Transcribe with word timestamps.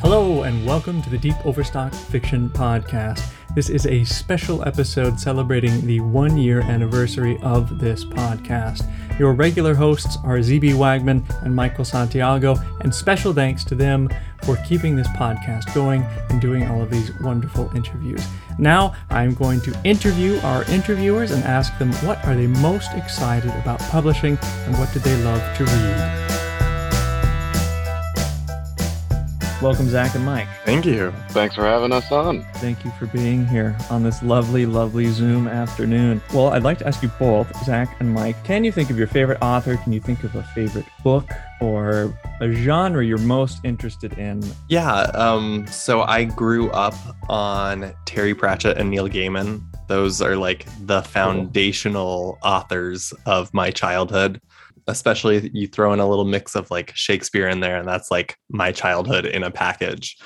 Hello, 0.00 0.42
and 0.42 0.64
welcome 0.66 1.00
to 1.02 1.08
the 1.08 1.16
Deep 1.16 1.34
Overstock 1.46 1.92
Fiction 1.92 2.50
Podcast. 2.50 3.32
This 3.54 3.70
is 3.70 3.86
a 3.86 4.04
special 4.04 4.62
episode 4.68 5.18
celebrating 5.18 5.86
the 5.86 6.00
one 6.00 6.36
year 6.36 6.60
anniversary 6.60 7.38
of 7.42 7.78
this 7.78 8.04
podcast. 8.04 8.86
Your 9.18 9.32
regular 9.32 9.74
hosts 9.74 10.18
are 10.22 10.36
ZB 10.36 10.74
Wagman 10.74 11.24
and 11.42 11.56
Michael 11.56 11.86
Santiago, 11.86 12.56
and 12.82 12.94
special 12.94 13.32
thanks 13.32 13.64
to 13.64 13.74
them 13.74 14.10
for 14.44 14.56
keeping 14.68 14.94
this 14.94 15.08
podcast 15.08 15.74
going 15.74 16.02
and 16.28 16.42
doing 16.42 16.68
all 16.68 16.82
of 16.82 16.90
these 16.90 17.10
wonderful 17.22 17.74
interviews. 17.74 18.24
Now, 18.58 18.94
I'm 19.08 19.32
going 19.32 19.62
to 19.62 19.80
interview 19.82 20.38
our 20.40 20.64
interviewers 20.64 21.30
and 21.30 21.42
ask 21.44 21.76
them 21.78 21.92
what 22.06 22.22
are 22.26 22.36
they 22.36 22.46
most 22.46 22.92
excited 22.92 23.50
about 23.56 23.80
publishing 23.80 24.38
and 24.42 24.78
what 24.78 24.92
do 24.92 24.98
they 25.00 25.16
love 25.24 25.56
to 25.56 25.64
read. 25.64 26.25
Welcome, 29.62 29.88
Zach 29.88 30.14
and 30.14 30.24
Mike. 30.24 30.48
Thank 30.66 30.84
you. 30.84 31.14
Thanks 31.30 31.54
for 31.54 31.62
having 31.62 31.90
us 31.90 32.12
on. 32.12 32.42
Thank 32.56 32.84
you 32.84 32.90
for 32.98 33.06
being 33.06 33.46
here 33.46 33.74
on 33.88 34.02
this 34.02 34.22
lovely, 34.22 34.66
lovely 34.66 35.06
Zoom 35.06 35.48
afternoon. 35.48 36.20
Well, 36.34 36.48
I'd 36.48 36.62
like 36.62 36.76
to 36.78 36.86
ask 36.86 37.02
you 37.02 37.08
both, 37.18 37.64
Zach 37.64 37.96
and 37.98 38.12
Mike, 38.12 38.44
can 38.44 38.64
you 38.64 38.70
think 38.70 38.90
of 38.90 38.98
your 38.98 39.06
favorite 39.06 39.38
author? 39.40 39.78
Can 39.78 39.94
you 39.94 40.00
think 40.00 40.24
of 40.24 40.34
a 40.34 40.42
favorite 40.42 40.84
book 41.02 41.30
or 41.62 42.14
a 42.40 42.52
genre 42.52 43.02
you're 43.02 43.16
most 43.16 43.60
interested 43.64 44.18
in? 44.18 44.44
Yeah. 44.68 45.04
Um, 45.14 45.66
so 45.68 46.02
I 46.02 46.24
grew 46.24 46.70
up 46.72 46.94
on 47.30 47.94
Terry 48.04 48.34
Pratchett 48.34 48.76
and 48.76 48.90
Neil 48.90 49.08
Gaiman. 49.08 49.62
Those 49.88 50.20
are 50.20 50.36
like 50.36 50.66
the 50.84 51.00
foundational 51.02 52.38
authors 52.42 53.14
of 53.24 53.54
my 53.54 53.70
childhood 53.70 54.38
especially 54.86 55.50
you 55.52 55.66
throw 55.66 55.92
in 55.92 56.00
a 56.00 56.08
little 56.08 56.24
mix 56.24 56.54
of 56.54 56.70
like 56.70 56.92
Shakespeare 56.94 57.48
in 57.48 57.60
there, 57.60 57.76
and 57.76 57.88
that's 57.88 58.10
like 58.10 58.36
my 58.48 58.72
childhood 58.72 59.26
in 59.26 59.42
a 59.42 59.50
package. 59.50 60.16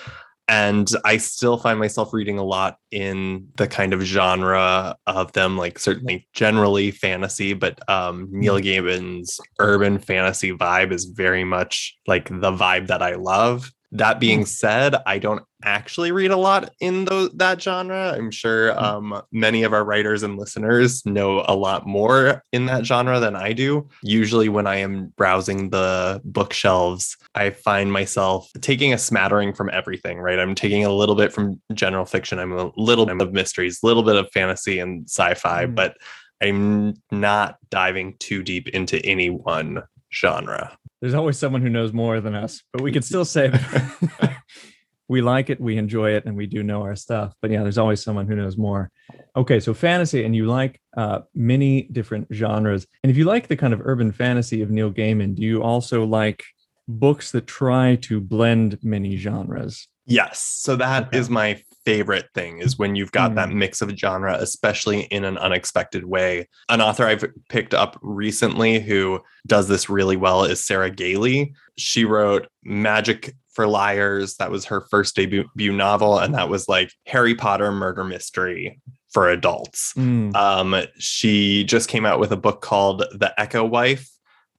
And 0.48 0.90
I 1.04 1.18
still 1.18 1.58
find 1.58 1.78
myself 1.78 2.12
reading 2.12 2.36
a 2.36 2.42
lot 2.42 2.76
in 2.90 3.46
the 3.54 3.68
kind 3.68 3.92
of 3.92 4.00
genre 4.00 4.96
of 5.06 5.30
them, 5.32 5.56
like 5.56 5.78
certainly 5.78 6.26
generally 6.32 6.90
fantasy, 6.90 7.54
but 7.54 7.78
um, 7.88 8.28
Neil 8.32 8.58
mm-hmm. 8.58 8.86
Gaiman's 8.86 9.38
urban 9.60 10.00
fantasy 10.00 10.50
vibe 10.50 10.90
is 10.90 11.04
very 11.04 11.44
much 11.44 11.96
like 12.08 12.28
the 12.28 12.50
vibe 12.50 12.88
that 12.88 13.00
I 13.00 13.14
love. 13.14 13.70
That 13.92 14.20
being 14.20 14.46
said, 14.46 14.94
I 15.04 15.18
don't 15.18 15.42
actually 15.64 16.12
read 16.12 16.30
a 16.30 16.36
lot 16.36 16.72
in 16.80 17.04
those, 17.04 17.30
that 17.32 17.60
genre. 17.60 18.14
I'm 18.16 18.30
sure 18.30 18.72
hmm. 18.72 18.78
um, 18.78 19.22
many 19.32 19.62
of 19.62 19.72
our 19.72 19.84
writers 19.84 20.22
and 20.22 20.38
listeners 20.38 21.04
know 21.04 21.44
a 21.46 21.54
lot 21.54 21.86
more 21.86 22.42
in 22.52 22.66
that 22.66 22.86
genre 22.86 23.20
than 23.20 23.34
I 23.36 23.52
do. 23.52 23.88
Usually, 24.02 24.48
when 24.48 24.66
I 24.66 24.76
am 24.76 25.12
browsing 25.16 25.70
the 25.70 26.20
bookshelves, 26.24 27.16
I 27.34 27.50
find 27.50 27.92
myself 27.92 28.48
taking 28.60 28.92
a 28.92 28.98
smattering 28.98 29.52
from 29.52 29.70
everything, 29.70 30.18
right? 30.18 30.38
I'm 30.38 30.54
taking 30.54 30.84
a 30.84 30.92
little 30.92 31.14
bit 31.14 31.32
from 31.32 31.60
general 31.74 32.04
fiction, 32.04 32.38
I'm 32.38 32.52
a 32.52 32.72
little 32.76 33.06
bit 33.06 33.20
of 33.20 33.32
mysteries, 33.32 33.80
a 33.82 33.86
little 33.86 34.02
bit 34.02 34.16
of 34.16 34.30
fantasy 34.32 34.78
and 34.78 35.08
sci 35.08 35.34
fi, 35.34 35.66
mm. 35.66 35.74
but 35.74 35.96
I'm 36.42 36.94
not 37.10 37.56
diving 37.70 38.16
too 38.18 38.42
deep 38.42 38.68
into 38.68 39.04
any 39.04 39.30
one 39.30 39.82
genre. 40.12 40.76
There's 41.00 41.14
always 41.14 41.38
someone 41.38 41.62
who 41.62 41.68
knows 41.68 41.92
more 41.92 42.20
than 42.20 42.34
us, 42.34 42.62
but 42.72 42.82
we 42.82 42.92
could 42.92 43.04
still 43.04 43.24
say 43.24 43.50
we 45.08 45.22
like 45.22 45.50
it, 45.50 45.60
we 45.60 45.76
enjoy 45.76 46.12
it, 46.12 46.24
and 46.24 46.36
we 46.36 46.46
do 46.46 46.62
know 46.62 46.82
our 46.82 46.94
stuff. 46.94 47.34
But 47.42 47.50
yeah, 47.50 47.62
there's 47.62 47.78
always 47.78 48.02
someone 48.02 48.26
who 48.26 48.36
knows 48.36 48.56
more. 48.56 48.90
Okay, 49.34 49.58
so 49.58 49.74
fantasy, 49.74 50.24
and 50.24 50.36
you 50.36 50.46
like 50.46 50.80
uh, 50.96 51.20
many 51.34 51.82
different 51.82 52.28
genres. 52.32 52.86
And 53.02 53.10
if 53.10 53.16
you 53.16 53.24
like 53.24 53.48
the 53.48 53.56
kind 53.56 53.72
of 53.72 53.80
urban 53.82 54.12
fantasy 54.12 54.62
of 54.62 54.70
Neil 54.70 54.92
Gaiman, 54.92 55.34
do 55.34 55.42
you 55.42 55.62
also 55.62 56.04
like 56.04 56.44
books 56.86 57.32
that 57.32 57.46
try 57.46 57.96
to 58.02 58.20
blend 58.20 58.78
many 58.82 59.16
genres? 59.16 59.88
Yes. 60.10 60.42
So 60.42 60.76
that 60.76 61.08
okay. 61.08 61.18
is 61.18 61.30
my 61.30 61.62
favorite 61.84 62.28
thing 62.34 62.58
is 62.58 62.78
when 62.78 62.94
you've 62.94 63.12
got 63.12 63.32
mm. 63.32 63.34
that 63.36 63.50
mix 63.50 63.80
of 63.80 63.90
genre, 63.96 64.36
especially 64.38 65.02
in 65.04 65.24
an 65.24 65.38
unexpected 65.38 66.04
way. 66.04 66.48
An 66.68 66.80
author 66.80 67.06
I've 67.06 67.24
picked 67.48 67.72
up 67.72 67.98
recently 68.02 68.80
who 68.80 69.20
does 69.46 69.68
this 69.68 69.88
really 69.88 70.16
well 70.16 70.44
is 70.44 70.64
Sarah 70.64 70.90
Gailey. 70.90 71.54
She 71.78 72.04
wrote 72.04 72.48
Magic 72.62 73.34
for 73.52 73.66
Liars. 73.66 74.36
That 74.36 74.50
was 74.50 74.66
her 74.66 74.82
first 74.90 75.16
debut 75.16 75.46
novel, 75.72 76.18
and 76.18 76.34
that 76.34 76.48
was 76.48 76.68
like 76.68 76.92
Harry 77.06 77.34
Potter 77.34 77.72
murder 77.72 78.04
mystery 78.04 78.80
for 79.12 79.28
adults. 79.28 79.92
Mm. 79.94 80.34
Um, 80.34 80.84
she 80.98 81.64
just 81.64 81.88
came 81.88 82.06
out 82.06 82.20
with 82.20 82.32
a 82.32 82.36
book 82.36 82.60
called 82.60 83.04
The 83.12 83.32
Echo 83.38 83.64
Wife, 83.64 84.08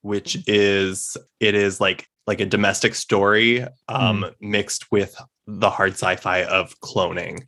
which 0.02 0.38
is 0.48 1.16
it 1.40 1.56
is 1.56 1.80
like 1.80 2.08
like 2.28 2.40
a 2.40 2.46
domestic 2.46 2.96
story 2.96 3.64
um, 3.88 4.24
mm. 4.24 4.34
mixed 4.40 4.92
with 4.92 5.16
the 5.48 5.70
hard 5.70 5.94
sci-fi 5.94 6.44
of 6.44 6.80
cloning, 6.80 7.44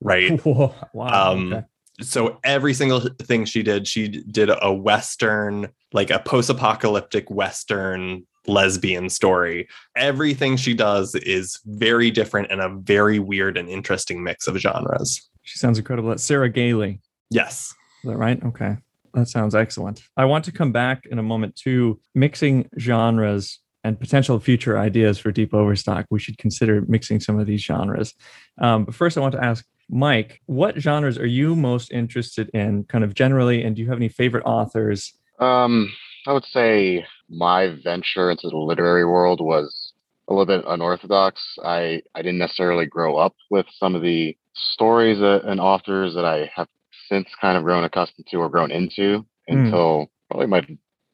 right? 0.00 0.40
Whoa, 0.44 0.74
wow. 0.92 1.32
Um, 1.32 1.52
okay. 1.52 1.64
So 2.02 2.38
every 2.44 2.74
single 2.74 3.00
thing 3.00 3.46
she 3.46 3.62
did, 3.62 3.88
she 3.88 4.08
did 4.08 4.50
a 4.50 4.72
western, 4.72 5.68
like 5.92 6.10
a 6.10 6.18
post-apocalyptic 6.18 7.30
western 7.30 8.26
lesbian 8.46 9.08
story. 9.08 9.68
Everything 9.96 10.56
she 10.56 10.74
does 10.74 11.14
is 11.14 11.58
very 11.64 12.10
different 12.10 12.50
and 12.50 12.60
a 12.60 12.68
very 12.68 13.18
weird 13.18 13.56
and 13.56 13.68
interesting 13.68 14.22
mix 14.22 14.46
of 14.46 14.56
genres. 14.56 15.28
She 15.42 15.58
sounds 15.58 15.78
incredible. 15.78 16.10
That's 16.10 16.22
Sarah 16.22 16.50
Gailey. 16.50 17.00
Yes. 17.30 17.74
Is 18.04 18.10
that 18.10 18.16
right? 18.16 18.42
Okay. 18.44 18.76
That 19.14 19.28
sounds 19.28 19.54
excellent. 19.54 20.02
I 20.16 20.26
want 20.26 20.44
to 20.44 20.52
come 20.52 20.72
back 20.72 21.06
in 21.06 21.18
a 21.18 21.22
moment 21.22 21.56
to 21.64 21.98
mixing 22.14 22.68
genres 22.78 23.60
and 23.86 23.98
potential 24.00 24.40
future 24.40 24.78
ideas 24.78 25.18
for 25.18 25.30
deep 25.30 25.54
overstock, 25.54 26.06
we 26.10 26.18
should 26.18 26.38
consider 26.38 26.82
mixing 26.88 27.20
some 27.20 27.38
of 27.38 27.46
these 27.46 27.62
genres. 27.62 28.14
Um, 28.60 28.84
but 28.84 28.94
first, 28.94 29.16
I 29.16 29.20
want 29.20 29.34
to 29.34 29.44
ask 29.44 29.64
Mike, 29.88 30.40
what 30.46 30.76
genres 30.80 31.16
are 31.18 31.26
you 31.26 31.54
most 31.54 31.92
interested 31.92 32.50
in, 32.52 32.84
kind 32.84 33.04
of 33.04 33.14
generally, 33.14 33.62
and 33.62 33.76
do 33.76 33.82
you 33.82 33.88
have 33.88 33.98
any 33.98 34.08
favorite 34.08 34.44
authors? 34.44 35.14
Um, 35.38 35.92
I 36.26 36.32
would 36.32 36.44
say 36.44 37.06
my 37.28 37.76
venture 37.84 38.30
into 38.30 38.48
the 38.48 38.56
literary 38.56 39.04
world 39.04 39.40
was 39.40 39.92
a 40.28 40.34
little 40.34 40.46
bit 40.46 40.64
unorthodox. 40.66 41.40
I, 41.64 42.02
I 42.14 42.22
didn't 42.22 42.38
necessarily 42.38 42.86
grow 42.86 43.16
up 43.16 43.34
with 43.50 43.66
some 43.78 43.94
of 43.94 44.02
the 44.02 44.36
stories 44.54 45.18
and 45.20 45.60
authors 45.60 46.14
that 46.14 46.24
I 46.24 46.50
have 46.56 46.66
since 47.08 47.28
kind 47.40 47.56
of 47.56 47.62
grown 47.62 47.84
accustomed 47.84 48.26
to 48.32 48.38
or 48.38 48.48
grown 48.48 48.72
into 48.72 49.20
mm. 49.20 49.24
until 49.48 50.10
probably 50.28 50.48
my 50.48 50.66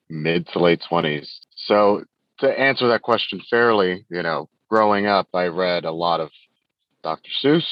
mid 0.09 0.49
to 0.49 0.59
late 0.59 0.81
20s. 0.91 1.29
So 1.57 2.05
to 2.43 2.61
answer 2.61 2.89
that 2.89 3.03
question 3.03 3.41
fairly, 3.49 4.05
you 4.11 4.23
know, 4.23 4.49
growing 4.69 5.07
up, 5.07 5.29
I 5.33 5.47
read 5.47 5.85
a 5.85 5.93
lot 5.93 6.21
of 6.21 6.31
Dr. 7.05 7.31
Seuss, 7.43 7.67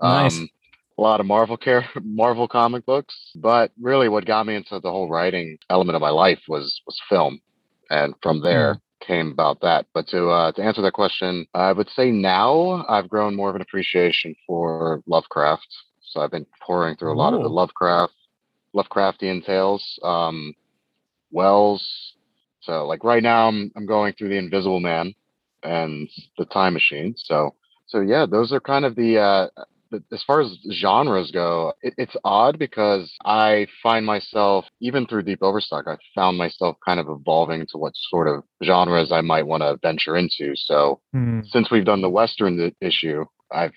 nice. 0.00 0.38
um, 0.38 0.48
a 0.96 1.02
lot 1.02 1.20
of 1.20 1.26
Marvel 1.26 1.56
care, 1.56 1.88
Marvel 2.02 2.46
comic 2.46 2.86
books. 2.86 3.14
But 3.34 3.72
really, 3.80 4.08
what 4.08 4.24
got 4.24 4.46
me 4.46 4.54
into 4.54 4.78
the 4.78 4.90
whole 4.90 5.08
writing 5.10 5.58
element 5.70 5.96
of 5.96 6.02
my 6.02 6.10
life 6.10 6.40
was 6.48 6.80
was 6.86 7.00
film, 7.08 7.40
and 7.90 8.14
from 8.22 8.40
there. 8.42 8.74
Mm. 8.74 8.80
Came 9.00 9.30
about 9.30 9.60
that, 9.60 9.86
but 9.92 10.08
to 10.08 10.30
uh, 10.30 10.52
to 10.52 10.62
answer 10.62 10.82
that 10.82 10.94
question, 10.94 11.46
I 11.54 11.70
would 11.70 11.88
say 11.90 12.10
now 12.10 12.84
I've 12.88 13.10
grown 13.10 13.36
more 13.36 13.50
of 13.50 13.54
an 13.54 13.60
appreciation 13.60 14.34
for 14.46 15.02
Lovecraft. 15.06 15.68
So 16.00 16.22
I've 16.22 16.30
been 16.30 16.46
pouring 16.60 16.96
through 16.96 17.12
a 17.12 17.14
lot 17.14 17.34
of 17.34 17.42
the 17.42 17.48
Lovecraft, 17.48 18.14
Lovecraftian 18.74 19.44
tales. 19.44 20.00
Um, 20.02 20.54
Wells, 21.30 22.15
so 22.66 22.86
like 22.86 23.04
right 23.04 23.22
now 23.22 23.48
I'm 23.48 23.72
I'm 23.76 23.86
going 23.86 24.12
through 24.14 24.30
the 24.30 24.38
Invisible 24.38 24.80
Man 24.80 25.14
and 25.62 26.08
the 26.36 26.44
Time 26.44 26.74
Machine. 26.74 27.14
So 27.16 27.54
so 27.86 28.00
yeah, 28.00 28.26
those 28.26 28.52
are 28.52 28.60
kind 28.60 28.84
of 28.84 28.96
the 28.96 29.18
uh 29.18 29.48
as 30.12 30.22
far 30.24 30.40
as 30.40 30.58
genres 30.72 31.30
go, 31.30 31.72
it, 31.80 31.94
it's 31.96 32.16
odd 32.24 32.58
because 32.58 33.12
I 33.24 33.66
find 33.82 34.04
myself, 34.04 34.64
even 34.80 35.06
through 35.06 35.22
Deep 35.22 35.42
Overstock, 35.42 35.86
I 35.86 35.96
found 36.14 36.36
myself 36.36 36.76
kind 36.84 37.00
of 37.00 37.08
evolving 37.08 37.66
to 37.70 37.78
what 37.78 37.92
sort 38.10 38.28
of 38.28 38.42
genres 38.64 39.12
I 39.12 39.20
might 39.20 39.46
want 39.46 39.62
to 39.62 39.78
venture 39.82 40.16
into. 40.16 40.54
So 40.56 41.00
mm. 41.14 41.46
since 41.48 41.70
we've 41.70 41.84
done 41.84 42.02
the 42.02 42.10
Western 42.10 42.72
issue, 42.80 43.24
I've 43.52 43.72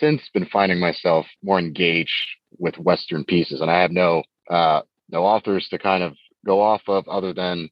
since 0.00 0.22
been 0.32 0.46
finding 0.46 0.78
myself 0.78 1.26
more 1.42 1.58
engaged 1.58 2.10
with 2.58 2.78
Western 2.78 3.24
pieces, 3.24 3.60
and 3.60 3.70
I 3.70 3.80
have 3.80 3.90
no 3.90 4.22
uh, 4.48 4.82
no 5.10 5.24
authors 5.24 5.68
to 5.70 5.78
kind 5.78 6.02
of 6.02 6.14
go 6.46 6.60
off 6.60 6.82
of 6.86 7.06
other 7.08 7.32
than 7.32 7.68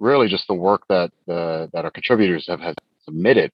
really 0.00 0.28
just 0.28 0.48
the 0.48 0.54
work 0.54 0.82
that 0.88 1.12
the 1.26 1.70
that 1.72 1.84
our 1.84 1.90
contributors 1.90 2.46
have, 2.48 2.60
have 2.60 2.74
submitted 3.04 3.52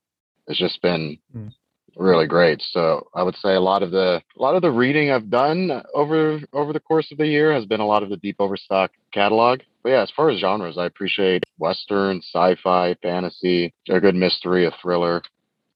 has 0.48 0.56
just 0.56 0.80
been 0.80 1.18
mm. 1.36 1.52
really 1.96 2.26
great. 2.26 2.62
So 2.70 3.08
I 3.14 3.22
would 3.22 3.36
say 3.36 3.54
a 3.54 3.60
lot 3.60 3.82
of 3.82 3.90
the 3.90 4.22
a 4.38 4.42
lot 4.42 4.54
of 4.54 4.62
the 4.62 4.70
reading 4.70 5.10
I've 5.10 5.28
done 5.28 5.82
over 5.92 6.40
over 6.52 6.72
the 6.72 6.80
course 6.80 7.10
of 7.12 7.18
the 7.18 7.26
year 7.26 7.52
has 7.52 7.66
been 7.66 7.80
a 7.80 7.86
lot 7.86 8.02
of 8.02 8.08
the 8.08 8.16
deep 8.16 8.36
overstock 8.38 8.92
catalog. 9.12 9.60
But 9.82 9.90
yeah, 9.90 10.02
as 10.02 10.10
far 10.10 10.30
as 10.30 10.40
genres, 10.40 10.78
I 10.78 10.86
appreciate 10.86 11.44
western, 11.58 12.18
sci-fi, 12.18 12.94
fantasy, 13.02 13.74
a 13.88 14.00
good 14.00 14.14
mystery, 14.14 14.66
a 14.66 14.72
thriller. 14.82 15.22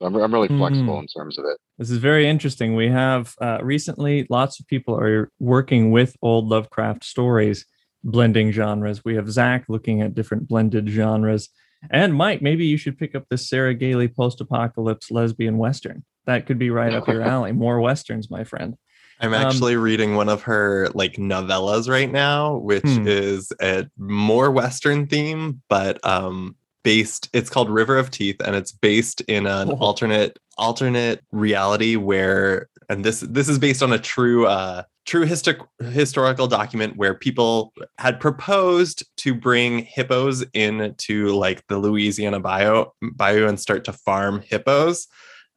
I'm, 0.03 0.17
I'm 0.17 0.33
really 0.33 0.49
flexible 0.49 0.97
mm. 0.97 1.01
in 1.01 1.07
terms 1.09 1.39
of 1.39 1.45
it. 1.45 1.59
This 1.77 1.91
is 1.91 1.99
very 1.99 2.27
interesting. 2.27 2.75
We 2.75 2.89
have 2.89 3.35
uh, 3.41 3.59
recently 3.63 4.27
lots 4.31 4.59
of 4.59 4.67
people 4.67 4.99
are 4.99 5.31
working 5.39 5.91
with 5.91 6.17
old 6.23 6.49
Lovecraft 6.49 7.05
stories 7.05 7.67
blending 8.05 8.51
genres. 8.53 9.05
We 9.05 9.15
have 9.17 9.31
Zach 9.31 9.65
looking 9.69 10.01
at 10.03 10.15
different 10.15 10.49
blended 10.49 10.89
genres. 10.89 11.49
And 11.91 12.15
Mike, 12.15 12.43
maybe 12.43 12.67
you 12.67 12.77
should 12.77 12.99
pick 12.99 13.15
up 13.15 13.25
the 13.31 13.39
Sarah 13.39 13.75
Gailey 13.75 14.09
post-apocalypse 14.09 15.11
lesbian 15.11 15.59
western. 15.59 16.05
That 16.27 16.47
could 16.47 16.59
be 16.59 16.71
right 16.71 16.93
up 16.93 17.09
your 17.09 17.23
alley. 17.35 17.53
More 17.53 17.81
westerns, 17.81 18.31
my 18.31 18.45
friend. 18.45 18.77
I'm 19.23 19.35
Um, 19.35 19.47
actually 19.47 19.77
reading 19.77 20.15
one 20.15 20.29
of 20.29 20.43
her 20.43 20.89
like 20.95 21.15
novellas 21.15 21.89
right 21.89 22.11
now, 22.11 22.57
which 22.57 22.85
Hmm. 22.85 23.07
is 23.07 23.53
a 23.61 23.87
more 23.99 24.51
Western 24.51 25.07
theme, 25.07 25.63
but 25.69 26.05
um 26.07 26.57
based 26.83 27.29
it's 27.33 27.51
called 27.51 27.69
River 27.71 27.97
of 27.99 28.11
Teeth 28.11 28.37
and 28.45 28.55
it's 28.57 28.73
based 28.73 29.21
in 29.23 29.47
an 29.47 29.71
Oh. 29.71 29.77
alternate 29.81 30.39
alternate 30.59 31.23
reality 31.33 31.97
where 31.97 32.69
and 32.89 33.05
this 33.05 33.21
this 33.21 33.49
is 33.49 33.59
based 33.59 33.83
on 33.83 33.93
a 33.93 33.99
true 33.99 34.47
uh 34.47 34.83
true 35.07 35.25
histo- 35.25 35.67
historical 35.93 36.47
document 36.47 36.97
where 36.97 37.15
people 37.15 37.73
had 37.99 38.21
proposed 38.21 39.03
to 39.17 39.35
bring 39.35 39.79
hippos 39.81 40.45
into 40.55 41.29
like 41.29 41.67
the 41.69 41.79
Louisiana 41.79 42.41
bio 42.41 42.93
bayou 43.15 43.47
and 43.47 43.59
start 43.59 43.85
to 43.85 43.93
farm 43.93 44.43
hippos 44.45 45.07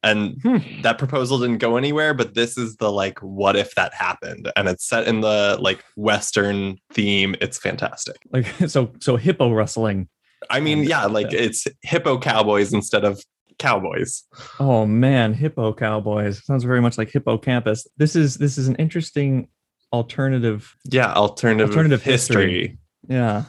and 0.02 0.36
Hmm. 0.42 0.58
that 0.82 0.98
proposal 0.98 1.38
didn't 1.38 1.58
go 1.58 1.76
anywhere 1.76 2.14
but 2.14 2.34
this 2.34 2.56
is 2.58 2.76
the 2.76 2.90
like 2.90 3.18
what 3.20 3.56
if 3.56 3.74
that 3.74 3.92
happened 3.94 4.50
and 4.56 4.68
it's 4.68 4.86
set 4.88 5.06
in 5.06 5.20
the 5.20 5.56
like 5.60 5.82
western 5.96 6.76
theme 6.92 7.34
it's 7.40 7.58
fantastic 7.58 8.16
Like 8.32 8.46
so, 8.68 8.92
so 9.00 9.16
hippo 9.16 9.52
rustling. 9.52 10.08
I 10.50 10.60
mean 10.60 10.84
yeah 10.84 11.04
like 11.06 11.32
it's 11.32 11.66
hippo 11.82 12.18
cowboys 12.18 12.72
instead 12.72 13.04
of 13.04 13.22
cowboys 13.58 14.24
Oh 14.58 14.84
man, 14.84 15.32
hippo 15.32 15.72
cowboys 15.72 16.44
sounds 16.44 16.64
very 16.64 16.80
much 16.80 16.98
like 16.98 17.10
hippocampus. 17.10 17.86
This 17.96 18.16
is 18.16 18.36
this 18.36 18.58
is 18.58 18.66
an 18.66 18.74
interesting 18.76 19.48
alternative. 19.92 20.74
yeah 20.90 21.12
alternative 21.12 21.68
Alternative 21.70 22.02
history, 22.02 22.44
history. 22.60 22.78
Yeah, 23.08 23.44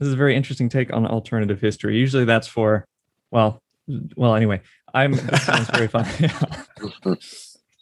this 0.00 0.08
is 0.08 0.14
a 0.14 0.16
very 0.16 0.34
interesting 0.34 0.68
take 0.68 0.92
on 0.92 1.06
alternative 1.06 1.60
history. 1.60 1.96
Usually, 1.96 2.24
that's 2.24 2.48
for 2.48 2.84
well, 3.30 3.62
well. 4.16 4.34
Anyway, 4.34 4.62
I'm. 4.92 5.14
It 5.32 5.36
sounds 5.42 5.70
very 5.70 5.86
fun. 5.86 6.06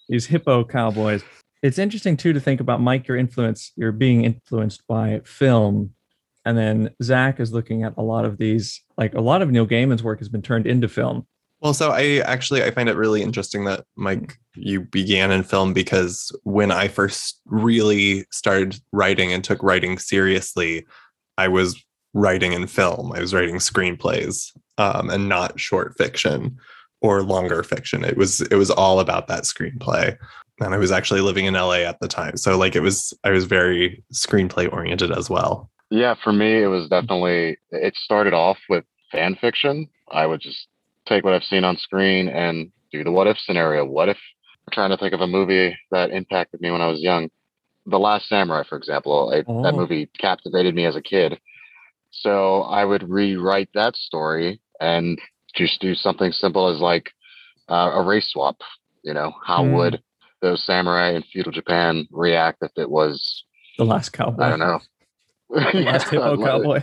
These 0.08 0.26
hippo 0.26 0.64
cowboys. 0.64 1.22
It's 1.62 1.78
interesting 1.78 2.16
too 2.18 2.34
to 2.34 2.40
think 2.40 2.60
about 2.60 2.82
Mike. 2.82 3.08
Your 3.08 3.16
influence. 3.16 3.72
You're 3.74 3.92
being 3.92 4.24
influenced 4.24 4.86
by 4.86 5.22
film, 5.24 5.94
and 6.44 6.56
then 6.58 6.90
Zach 7.02 7.40
is 7.40 7.52
looking 7.52 7.82
at 7.84 7.94
a 7.96 8.02
lot 8.02 8.24
of 8.24 8.38
these. 8.38 8.82
Like 8.96 9.14
a 9.14 9.20
lot 9.20 9.42
of 9.42 9.50
Neil 9.50 9.66
Gaiman's 9.66 10.02
work 10.02 10.18
has 10.18 10.28
been 10.28 10.42
turned 10.42 10.66
into 10.66 10.88
film. 10.88 11.26
well 11.60 11.72
so 11.74 11.90
i 11.90 12.18
actually 12.26 12.62
i 12.62 12.70
find 12.70 12.88
it 12.88 12.96
really 12.96 13.22
interesting 13.22 13.64
that 13.64 13.84
mike 13.96 14.36
you 14.54 14.80
began 14.80 15.30
in 15.30 15.42
film 15.42 15.72
because 15.72 16.30
when 16.42 16.70
i 16.70 16.86
first 16.88 17.40
really 17.46 18.24
started 18.30 18.78
writing 18.92 19.32
and 19.32 19.42
took 19.44 19.62
writing 19.62 19.96
seriously 19.98 20.84
i 21.38 21.48
was 21.48 21.82
writing 22.12 22.52
in 22.52 22.66
film 22.66 23.12
i 23.12 23.20
was 23.20 23.32
writing 23.32 23.56
screenplays 23.56 24.50
um, 24.78 25.08
and 25.10 25.28
not 25.28 25.58
short 25.58 25.96
fiction 25.96 26.56
or 27.00 27.22
longer 27.22 27.62
fiction 27.62 28.04
it 28.04 28.16
was 28.16 28.40
it 28.42 28.56
was 28.56 28.70
all 28.70 29.00
about 29.00 29.26
that 29.28 29.44
screenplay 29.44 30.16
and 30.60 30.74
i 30.74 30.78
was 30.78 30.92
actually 30.92 31.20
living 31.20 31.46
in 31.46 31.54
la 31.54 31.72
at 31.72 31.98
the 32.00 32.08
time 32.08 32.36
so 32.36 32.58
like 32.58 32.76
it 32.76 32.82
was 32.82 33.14
i 33.24 33.30
was 33.30 33.44
very 33.44 34.04
screenplay 34.12 34.70
oriented 34.72 35.10
as 35.12 35.30
well 35.30 35.70
Yeah, 35.90 36.14
for 36.22 36.32
me, 36.32 36.62
it 36.62 36.66
was 36.66 36.88
definitely, 36.88 37.58
it 37.70 37.94
started 37.96 38.32
off 38.34 38.58
with 38.68 38.84
fan 39.12 39.36
fiction. 39.40 39.88
I 40.10 40.26
would 40.26 40.40
just 40.40 40.66
take 41.06 41.24
what 41.24 41.34
I've 41.34 41.44
seen 41.44 41.64
on 41.64 41.76
screen 41.76 42.28
and 42.28 42.72
do 42.90 43.04
the 43.04 43.12
what 43.12 43.26
if 43.26 43.38
scenario. 43.38 43.84
What 43.84 44.08
if 44.08 44.16
I'm 44.66 44.72
trying 44.72 44.90
to 44.90 44.96
think 44.96 45.12
of 45.12 45.20
a 45.20 45.26
movie 45.26 45.76
that 45.90 46.10
impacted 46.10 46.60
me 46.60 46.70
when 46.70 46.80
I 46.80 46.88
was 46.88 47.00
young? 47.00 47.28
The 47.86 47.98
Last 47.98 48.28
Samurai, 48.28 48.62
for 48.68 48.76
example, 48.78 49.28
that 49.30 49.46
Oh. 49.46 49.72
movie 49.72 50.10
captivated 50.18 50.74
me 50.74 50.86
as 50.86 50.96
a 50.96 51.02
kid. 51.02 51.38
So 52.10 52.62
I 52.62 52.84
would 52.84 53.08
rewrite 53.08 53.68
that 53.74 53.96
story 53.96 54.60
and 54.80 55.20
just 55.54 55.80
do 55.80 55.94
something 55.94 56.32
simple 56.32 56.68
as 56.68 56.80
like 56.80 57.10
uh, 57.68 57.92
a 57.94 58.02
race 58.02 58.30
swap. 58.30 58.56
You 59.02 59.12
know, 59.14 59.34
how 59.44 59.64
Hmm. 59.64 59.74
would 59.74 60.02
those 60.40 60.64
samurai 60.64 61.10
in 61.12 61.22
feudal 61.24 61.52
Japan 61.52 62.06
react 62.10 62.62
if 62.62 62.72
it 62.76 62.90
was, 62.90 63.44
The 63.78 63.84
last 63.84 64.10
cowboy. 64.12 64.44
I 64.44 64.48
don't 64.50 64.58
know. 64.60 64.80
Last 65.74 66.08
hippo 66.08 66.36
cowboy. 66.36 66.82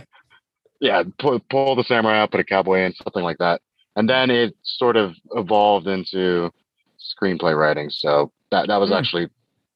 yeah, 0.80 1.02
pull, 1.18 1.40
pull 1.50 1.76
the 1.76 1.84
samurai 1.84 2.18
out, 2.18 2.30
put 2.30 2.40
a 2.40 2.44
cowboy 2.44 2.80
in, 2.80 2.94
something 2.94 3.22
like 3.22 3.38
that. 3.38 3.60
And 3.96 4.08
then 4.08 4.30
it 4.30 4.54
sort 4.62 4.96
of 4.96 5.14
evolved 5.32 5.86
into 5.86 6.50
screenplay 6.98 7.56
writing. 7.56 7.90
So 7.90 8.32
that 8.50 8.68
that 8.68 8.78
was 8.80 8.90
Hmm. 8.90 8.96
actually 8.96 9.28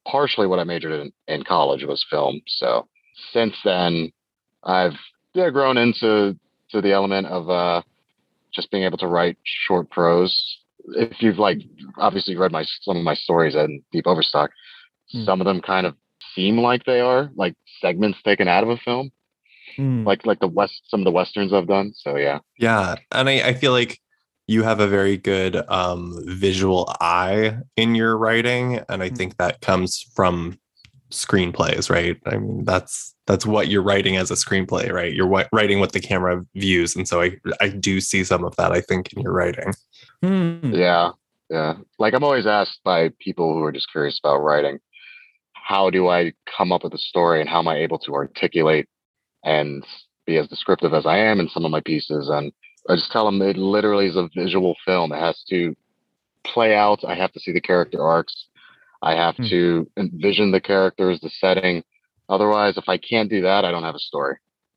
partially 0.06 0.46
what 0.46 0.58
I 0.58 0.64
majored 0.64 0.92
in 0.92 1.12
in 1.28 1.42
college 1.44 1.84
was 1.84 2.04
film. 2.10 2.40
So 2.46 2.88
since 3.32 3.54
then, 3.64 4.12
I've 4.64 4.94
yeah, 5.34 5.50
grown 5.50 5.76
into 5.76 6.38
to 6.70 6.80
the 6.80 6.92
element 6.92 7.26
of 7.26 7.50
uh, 7.50 7.82
just 8.52 8.70
being 8.70 8.84
able 8.84 8.98
to 8.98 9.06
write 9.06 9.36
short 9.44 9.90
prose. 9.90 10.58
If 10.94 11.20
you've 11.22 11.38
like 11.38 11.58
obviously 11.98 12.36
read 12.36 12.52
my 12.52 12.64
some 12.82 12.96
of 12.96 13.04
my 13.04 13.14
stories 13.14 13.54
in 13.54 13.82
Deep 13.92 14.06
Overstock, 14.06 14.50
Hmm. 15.12 15.24
some 15.24 15.40
of 15.40 15.44
them 15.44 15.60
kind 15.60 15.86
of 15.86 15.94
seem 16.34 16.58
like 16.58 16.84
they 16.84 17.00
are 17.00 17.30
like 17.36 17.54
segments 17.80 18.20
taken 18.22 18.48
out 18.48 18.62
of 18.62 18.70
a 18.70 18.76
film 18.78 19.10
Hmm. 19.76 20.04
like 20.06 20.24
like 20.24 20.38
the 20.40 20.46
west 20.48 20.82
some 20.86 21.00
of 21.00 21.04
the 21.04 21.10
westerns 21.10 21.52
I've 21.52 21.66
done. 21.66 21.92
So 21.96 22.16
yeah, 22.16 22.38
Yeah, 22.58 22.94
and 23.10 23.28
I, 23.28 23.48
I 23.48 23.54
feel 23.54 23.72
like 23.72 24.00
you 24.46 24.62
have 24.62 24.78
a 24.78 24.86
very 24.86 25.16
good 25.16 25.56
um, 25.68 26.14
visual 26.24 26.94
eye 27.00 27.58
in 27.76 27.96
your 27.96 28.16
writing, 28.16 28.80
and 28.88 29.02
I 29.02 29.10
Mm. 29.10 29.16
think 29.16 29.36
that 29.38 29.60
comes 29.60 30.06
from 30.14 30.58
screenplays, 31.10 31.90
right? 31.90 32.16
I 32.26 32.36
mean, 32.38 32.64
that's 32.64 33.14
that's 33.26 33.44
what 33.44 33.66
you're 33.68 33.82
writing 33.82 34.16
as 34.16 34.30
a 34.30 34.34
screenplay, 34.34 34.92
right? 34.92 35.12
You're 35.12 35.26
wi- 35.26 35.48
writing 35.52 35.80
what 35.80 35.92
the 35.92 36.00
camera 36.00 36.44
views, 36.54 36.94
and 36.94 37.06
so 37.08 37.20
I 37.20 37.36
I 37.60 37.68
do 37.68 38.00
see 38.00 38.22
some 38.24 38.44
of 38.44 38.54
that. 38.56 38.70
I 38.72 38.80
think 38.80 39.12
in 39.12 39.22
your 39.22 39.32
writing. 39.32 39.74
Hmm. 40.22 40.72
yeah, 40.72 41.10
yeah. 41.50 41.74
Like 41.98 42.14
I'm 42.14 42.24
always 42.24 42.46
asked 42.46 42.80
by 42.84 43.10
people 43.18 43.52
who 43.52 43.62
are 43.64 43.72
just 43.72 43.90
curious 43.90 44.18
about 44.22 44.38
writing, 44.38 44.78
how 45.66 45.90
do 45.90 46.06
I 46.06 46.32
come 46.56 46.70
up 46.70 46.84
with 46.84 46.94
a 46.94 46.98
story 46.98 47.40
and 47.40 47.50
how 47.50 47.58
am 47.58 47.66
I 47.66 47.78
able 47.78 47.98
to 48.00 48.14
articulate 48.14 48.88
and 49.42 49.84
be 50.24 50.36
as 50.36 50.46
descriptive 50.46 50.94
as 50.94 51.06
I 51.06 51.18
am 51.18 51.40
in 51.40 51.48
some 51.48 51.64
of 51.64 51.72
my 51.72 51.80
pieces? 51.80 52.28
And 52.28 52.52
I 52.88 52.94
just 52.94 53.10
tell 53.10 53.24
them 53.26 53.42
it 53.42 53.56
literally 53.56 54.06
is 54.06 54.14
a 54.14 54.30
visual 54.32 54.76
film. 54.84 55.10
It 55.10 55.18
has 55.18 55.42
to 55.50 55.74
play 56.44 56.76
out. 56.76 57.00
I 57.04 57.16
have 57.16 57.32
to 57.32 57.40
see 57.40 57.50
the 57.50 57.60
character 57.60 58.00
arcs. 58.00 58.46
I 59.02 59.16
have 59.16 59.34
Hmm. 59.38 59.46
to 59.48 59.90
envision 59.96 60.52
the 60.52 60.60
characters, 60.60 61.18
the 61.18 61.30
setting. 61.30 61.82
Otherwise, 62.28 62.76
if 62.76 62.88
I 62.88 62.96
can't 62.96 63.28
do 63.28 63.42
that, 63.42 63.64
I 63.64 63.72
don't 63.72 63.82
have 63.82 63.96
a 63.96 64.10
story. 64.10 64.36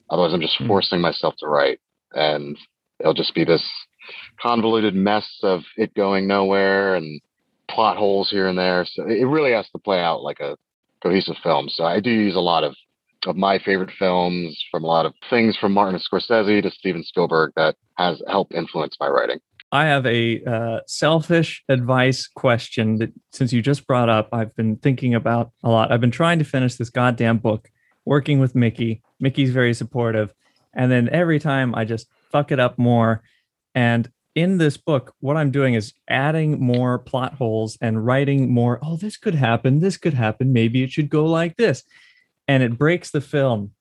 Otherwise, 0.09 0.33
I'm 0.33 0.41
just 0.41 0.57
Hmm. 0.57 0.65
forcing 0.65 1.01
myself 1.01 1.35
to 1.37 1.47
write, 1.47 1.79
and 2.15 2.57
it'll 2.99 3.13
just 3.13 3.35
be 3.35 3.43
this 3.43 3.63
convoluted 4.41 4.95
mess 4.95 5.29
of 5.43 5.63
it 5.77 5.93
going 5.93 6.25
nowhere 6.25 6.95
and 6.95 7.21
plot 7.67 7.97
holes 7.97 8.31
here 8.31 8.47
and 8.47 8.57
there. 8.57 8.85
So 8.85 9.03
it 9.07 9.19
it 9.19 9.27
really 9.27 9.51
has 9.51 9.69
to 9.69 9.77
play 9.77 9.99
out 9.99 10.23
like 10.23 10.39
a 10.39 10.57
cohesive 11.01 11.37
film. 11.43 11.69
So 11.69 11.83
I 11.85 11.99
do 11.99 12.11
use 12.11 12.35
a 12.35 12.41
lot 12.41 12.63
of 12.63 12.75
of 13.25 13.35
my 13.35 13.59
favorite 13.59 13.91
films 13.99 14.63
from 14.71 14.83
a 14.85 14.87
lot 14.87 15.05
of 15.05 15.13
things 15.29 15.57
from 15.57 15.73
Martin 15.73 15.99
Scorsese 15.99 16.63
to 16.63 16.71
Steven 16.71 17.03
Spielberg 17.03 17.51
that 17.57 17.75
has 17.97 18.21
helped 18.29 18.53
influence 18.53 18.95
my 18.97 19.09
writing. 19.09 19.39
I 19.71 19.85
have 19.85 20.05
a 20.05 20.43
uh, 20.45 20.79
selfish 20.87 21.63
advice 21.69 22.27
question 22.27 22.97
that 22.97 23.11
since 23.31 23.53
you 23.53 23.61
just 23.61 23.85
brought 23.85 24.09
up, 24.09 24.29
I've 24.31 24.55
been 24.55 24.77
thinking 24.77 25.13
about 25.13 25.51
a 25.63 25.69
lot. 25.69 25.91
I've 25.91 26.01
been 26.01 26.11
trying 26.11 26.39
to 26.39 26.45
finish 26.45 26.75
this 26.75 26.89
goddamn 26.89 27.37
book, 27.37 27.69
working 28.05 28.39
with 28.39 28.55
Mickey. 28.55 29.03
Mickey's 29.19 29.51
very 29.51 29.73
supportive. 29.73 30.33
And 30.73 30.91
then 30.91 31.09
every 31.09 31.39
time 31.39 31.75
I 31.75 31.85
just 31.85 32.07
fuck 32.31 32.51
it 32.51 32.59
up 32.59 32.79
more. 32.79 33.21
And 33.75 34.09
in 34.39 34.57
this 34.57 34.77
book, 34.77 35.13
what 35.19 35.35
I'm 35.35 35.51
doing 35.51 35.73
is 35.73 35.93
adding 36.07 36.61
more 36.61 36.97
plot 36.97 37.33
holes 37.33 37.77
and 37.81 38.05
writing 38.05 38.51
more. 38.51 38.79
Oh, 38.81 38.95
this 38.95 39.17
could 39.17 39.35
happen. 39.35 39.81
This 39.81 39.97
could 39.97 40.13
happen. 40.13 40.53
Maybe 40.53 40.81
it 40.81 40.91
should 40.91 41.09
go 41.09 41.25
like 41.25 41.57
this. 41.57 41.83
And 42.47 42.63
it 42.63 42.77
breaks 42.77 43.11
the 43.11 43.19
film. 43.19 43.71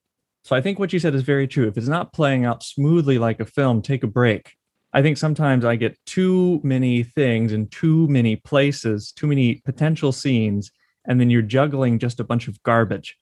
So 0.43 0.57
I 0.57 0.61
think 0.61 0.79
what 0.79 0.93
you 0.93 0.99
said 0.99 1.15
is 1.15 1.23
very 1.23 1.47
true. 1.47 1.69
If 1.69 1.77
it's 1.77 1.89
not 1.89 2.13
playing 2.13 2.45
out 2.45 2.65
smoothly 2.65 3.19
like 3.19 3.39
a 3.39 3.45
film, 3.45 3.83
take 3.83 4.03
a 4.03 4.09
break. 4.09 4.55
I 4.93 5.01
think 5.01 5.17
sometimes 5.17 5.65
I 5.65 5.77
get 5.77 5.97
too 6.07 6.61
many 6.65 7.05
things 7.05 7.53
in 7.53 7.69
too 7.69 8.09
many 8.09 8.35
places, 8.35 9.13
too 9.13 9.27
many 9.27 9.57
potential 9.65 10.11
scenes, 10.11 10.73
and 11.07 11.21
then 11.21 11.31
you're 11.31 11.43
juggling 11.43 11.99
just 11.99 12.19
a 12.19 12.25
bunch 12.25 12.49
of 12.49 12.61
garbage. 12.63 13.17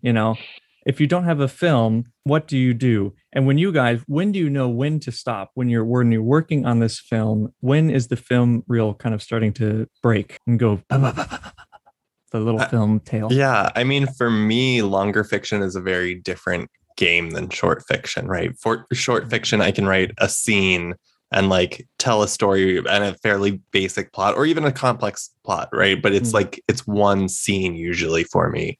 You 0.00 0.12
know, 0.12 0.36
if 0.88 1.00
you 1.02 1.06
don't 1.06 1.24
have 1.24 1.38
a 1.40 1.48
film, 1.48 2.06
what 2.24 2.48
do 2.48 2.56
you 2.56 2.72
do? 2.72 3.14
And 3.34 3.46
when 3.46 3.58
you 3.58 3.70
guys, 3.72 4.00
when 4.06 4.32
do 4.32 4.38
you 4.38 4.48
know 4.48 4.70
when 4.70 4.98
to 5.00 5.12
stop? 5.12 5.50
When 5.52 5.68
you're 5.68 5.84
when 5.84 6.10
you're 6.10 6.22
working 6.22 6.64
on 6.64 6.80
this 6.80 6.98
film, 6.98 7.52
when 7.60 7.90
is 7.90 8.08
the 8.08 8.16
film 8.16 8.64
reel 8.66 8.94
kind 8.94 9.14
of 9.14 9.22
starting 9.22 9.52
to 9.54 9.86
break 10.02 10.38
and 10.46 10.58
go 10.58 10.80
the 10.88 12.40
little 12.40 12.60
Uh, 12.62 12.68
film 12.68 13.00
tail? 13.00 13.28
Yeah, 13.30 13.70
I 13.76 13.84
mean, 13.84 14.06
for 14.16 14.30
me, 14.30 14.80
longer 14.80 15.24
fiction 15.24 15.60
is 15.62 15.76
a 15.76 15.80
very 15.82 16.14
different 16.14 16.70
game 16.96 17.30
than 17.30 17.50
short 17.50 17.84
fiction, 17.86 18.26
right? 18.26 18.58
For 18.58 18.86
short 18.94 19.28
fiction, 19.28 19.60
I 19.60 19.70
can 19.72 19.86
write 19.86 20.12
a 20.16 20.28
scene 20.28 20.94
and 21.30 21.50
like 21.50 21.86
tell 21.98 22.22
a 22.22 22.28
story 22.28 22.78
and 22.78 23.04
a 23.04 23.14
fairly 23.18 23.60
basic 23.72 24.14
plot 24.14 24.34
or 24.36 24.46
even 24.46 24.64
a 24.64 24.72
complex 24.72 25.30
plot, 25.44 25.68
right? 25.70 26.00
But 26.00 26.14
it's 26.14 26.30
Mm. 26.30 26.34
like 26.34 26.62
it's 26.66 26.86
one 26.86 27.28
scene 27.28 27.74
usually 27.74 28.24
for 28.24 28.48
me. 28.48 28.78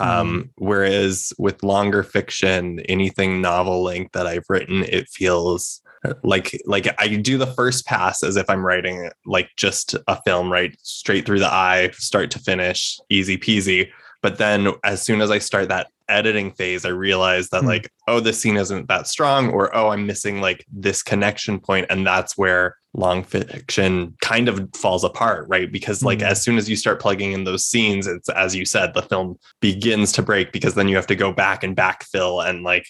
Um, 0.00 0.50
whereas 0.56 1.32
with 1.38 1.62
longer 1.62 2.02
fiction, 2.02 2.80
anything 2.88 3.40
novel 3.40 3.82
length 3.82 4.12
that 4.12 4.26
I've 4.26 4.46
written, 4.48 4.84
it 4.84 5.08
feels 5.08 5.82
like 6.22 6.58
like 6.64 6.88
I 6.98 7.08
do 7.08 7.36
the 7.36 7.46
first 7.46 7.84
pass 7.86 8.22
as 8.22 8.36
if 8.36 8.48
I'm 8.48 8.64
writing 8.64 9.10
like 9.26 9.50
just 9.56 9.94
a 10.08 10.20
film, 10.22 10.50
right? 10.50 10.74
Straight 10.82 11.26
through 11.26 11.40
the 11.40 11.52
eye, 11.52 11.90
start 11.92 12.30
to 12.32 12.38
finish, 12.38 12.98
easy 13.10 13.36
peasy. 13.36 13.90
But 14.22 14.38
then 14.38 14.68
as 14.84 15.02
soon 15.02 15.20
as 15.20 15.30
I 15.30 15.38
start 15.38 15.68
that 15.68 15.88
editing 16.08 16.52
phase, 16.52 16.84
I 16.84 16.90
realize 16.90 17.50
that 17.50 17.62
Hmm. 17.62 17.68
like, 17.68 17.92
oh, 18.08 18.20
this 18.20 18.40
scene 18.40 18.56
isn't 18.56 18.88
that 18.88 19.08
strong, 19.08 19.50
or 19.50 19.74
oh, 19.76 19.88
I'm 19.90 20.06
missing 20.06 20.40
like 20.40 20.64
this 20.72 21.02
connection 21.02 21.60
point, 21.60 21.86
and 21.90 22.06
that's 22.06 22.36
where 22.36 22.76
long 22.92 23.22
fiction 23.22 24.14
kind 24.20 24.48
of 24.48 24.68
falls 24.74 25.04
apart, 25.04 25.46
right? 25.48 25.70
Because 25.70 26.02
like 26.02 26.20
Hmm. 26.20 26.26
as 26.26 26.42
soon 26.42 26.58
as 26.58 26.68
you 26.68 26.76
start 26.76 27.00
plugging 27.00 27.32
in 27.32 27.44
those 27.44 27.64
scenes, 27.64 28.06
it's 28.06 28.28
as 28.30 28.54
you 28.56 28.64
said, 28.64 28.94
the 28.94 29.02
film 29.02 29.38
begins 29.60 30.12
to 30.12 30.22
break 30.22 30.52
because 30.52 30.74
then 30.74 30.88
you 30.88 30.96
have 30.96 31.06
to 31.06 31.16
go 31.16 31.32
back 31.32 31.62
and 31.62 31.76
backfill 31.76 32.44
and 32.44 32.62
like 32.64 32.86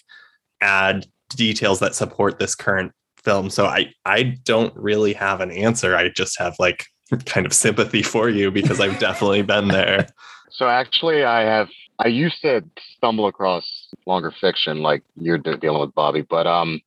add 0.61 1.05
details 1.29 1.79
that 1.79 1.95
support 1.95 2.39
this 2.39 2.55
current 2.55 2.91
film. 3.23 3.49
So 3.49 3.65
I 3.67 3.93
I 4.05 4.23
don't 4.43 4.75
really 4.75 5.13
have 5.13 5.41
an 5.41 5.51
answer. 5.51 5.95
I 5.95 6.09
just 6.09 6.37
have 6.39 6.55
like 6.59 6.85
kind 7.25 7.45
of 7.45 7.53
sympathy 7.53 8.01
for 8.01 8.29
you 8.29 8.51
because 8.51 8.79
I've 8.79 8.99
definitely 9.07 9.43
been 9.43 9.67
there. 9.67 10.07
So 10.49 10.67
actually, 10.67 11.23
I 11.23 11.41
have. 11.41 11.69
I 11.99 12.07
used 12.07 12.41
to 12.41 12.63
stumble 12.97 13.27
across 13.27 13.93
longer 14.07 14.33
fiction 14.41 14.81
like 14.81 15.03
you're 15.15 15.37
dealing 15.37 15.79
with 15.79 15.93
Bobby, 15.93 16.21
but 16.21 16.47
um, 16.47 16.81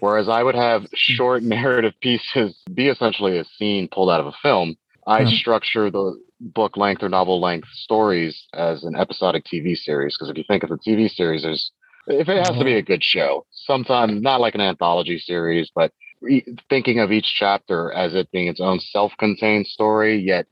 whereas 0.00 0.28
I 0.28 0.42
would 0.42 0.54
have 0.54 0.86
short 0.94 1.42
narrative 1.42 1.94
pieces 2.00 2.56
be 2.72 2.88
essentially 2.88 3.38
a 3.38 3.44
scene 3.44 3.88
pulled 3.88 4.10
out 4.10 4.20
of 4.20 4.26
a 4.26 4.32
film, 4.42 4.76
I 5.06 5.24
Hmm. 5.24 5.30
structure 5.30 5.90
the 5.90 6.20
book 6.40 6.76
length 6.76 7.02
or 7.02 7.08
novel 7.08 7.40
length 7.40 7.68
stories 7.72 8.46
as 8.54 8.84
an 8.84 8.94
episodic 8.96 9.44
TV 9.44 9.74
series. 9.76 10.16
Because 10.16 10.30
if 10.30 10.36
you 10.38 10.44
think 10.46 10.62
of 10.62 10.70
the 10.70 10.78
TV 10.78 11.08
series, 11.08 11.42
there's 11.42 11.72
if 12.06 12.28
it 12.28 12.42
has 12.42 12.56
to 12.56 12.64
be 12.64 12.74
a 12.74 12.82
good 12.82 13.02
show, 13.04 13.44
sometimes 13.52 14.22
not 14.22 14.40
like 14.40 14.54
an 14.54 14.60
anthology 14.62 15.18
series, 15.18 15.70
but 15.74 15.92
e- 16.28 16.44
thinking 16.70 17.00
of 17.00 17.12
each 17.12 17.26
chapter 17.36 17.92
as 17.92 18.14
it 18.14 18.30
being 18.30 18.48
its 18.48 18.60
own 18.60 18.80
self-contained 18.80 19.66
story, 19.66 20.16
yet 20.16 20.46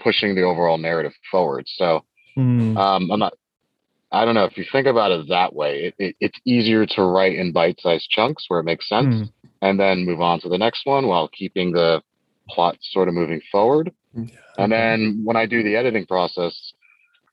pushing 0.00 0.34
the 0.34 0.42
overall 0.42 0.78
narrative 0.78 1.12
forward. 1.30 1.64
So 1.68 2.04
Mm. 2.36 2.76
um, 2.76 3.10
I'm 3.10 3.18
not. 3.20 3.34
I 4.10 4.24
don't 4.24 4.34
know 4.34 4.44
if 4.44 4.56
you 4.56 4.64
think 4.70 4.86
about 4.86 5.10
it 5.10 5.28
that 5.28 5.54
way. 5.54 5.84
It, 5.84 5.94
it, 5.98 6.16
it's 6.20 6.38
easier 6.46 6.86
to 6.86 7.02
write 7.02 7.36
in 7.36 7.52
bite-sized 7.52 8.08
chunks 8.08 8.44
where 8.48 8.60
it 8.60 8.64
makes 8.64 8.88
sense, 8.88 9.14
Mm. 9.14 9.32
and 9.62 9.78
then 9.80 10.06
move 10.06 10.20
on 10.20 10.40
to 10.40 10.48
the 10.48 10.56
next 10.58 10.86
one 10.86 11.06
while 11.08 11.28
keeping 11.28 11.72
the 11.72 12.02
plot 12.48 12.76
sort 12.80 13.08
of 13.08 13.14
moving 13.14 13.40
forward. 13.52 13.92
And 14.56 14.72
then 14.72 15.20
when 15.24 15.36
I 15.36 15.46
do 15.46 15.62
the 15.62 15.76
editing 15.76 16.06
process 16.06 16.72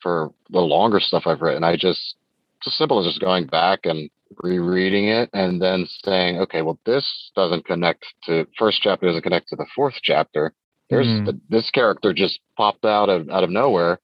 for 0.02 0.32
the 0.50 0.60
longer 0.60 1.00
stuff 1.00 1.24
I've 1.26 1.42
written, 1.42 1.64
I 1.64 1.76
just 1.78 2.16
it's 2.58 2.68
as 2.68 2.74
simple 2.78 3.00
as 3.00 3.06
just 3.06 3.22
going 3.22 3.46
back 3.48 3.80
and 3.86 4.10
rereading 4.44 5.08
it 5.08 5.30
and 5.34 5.62
then 5.62 5.86
saying, 6.04 6.40
okay, 6.40 6.62
well, 6.62 6.80
this 6.86 7.32
doesn't 7.36 7.66
connect 7.66 8.06
to 8.26 8.46
first 8.60 8.82
chapter 8.82 9.06
doesn't 9.08 9.22
connect 9.22 9.48
to 9.50 9.56
the 9.56 9.66
fourth 9.76 9.96
chapter. 10.04 10.54
There's 10.90 11.08
Hmm. 11.08 11.30
this 11.50 11.72
character 11.72 12.14
just 12.14 12.40
popped 12.58 12.86
out 12.86 13.10
of 13.10 13.30
out 13.30 13.44
of 13.44 13.50
nowhere, 13.50 14.00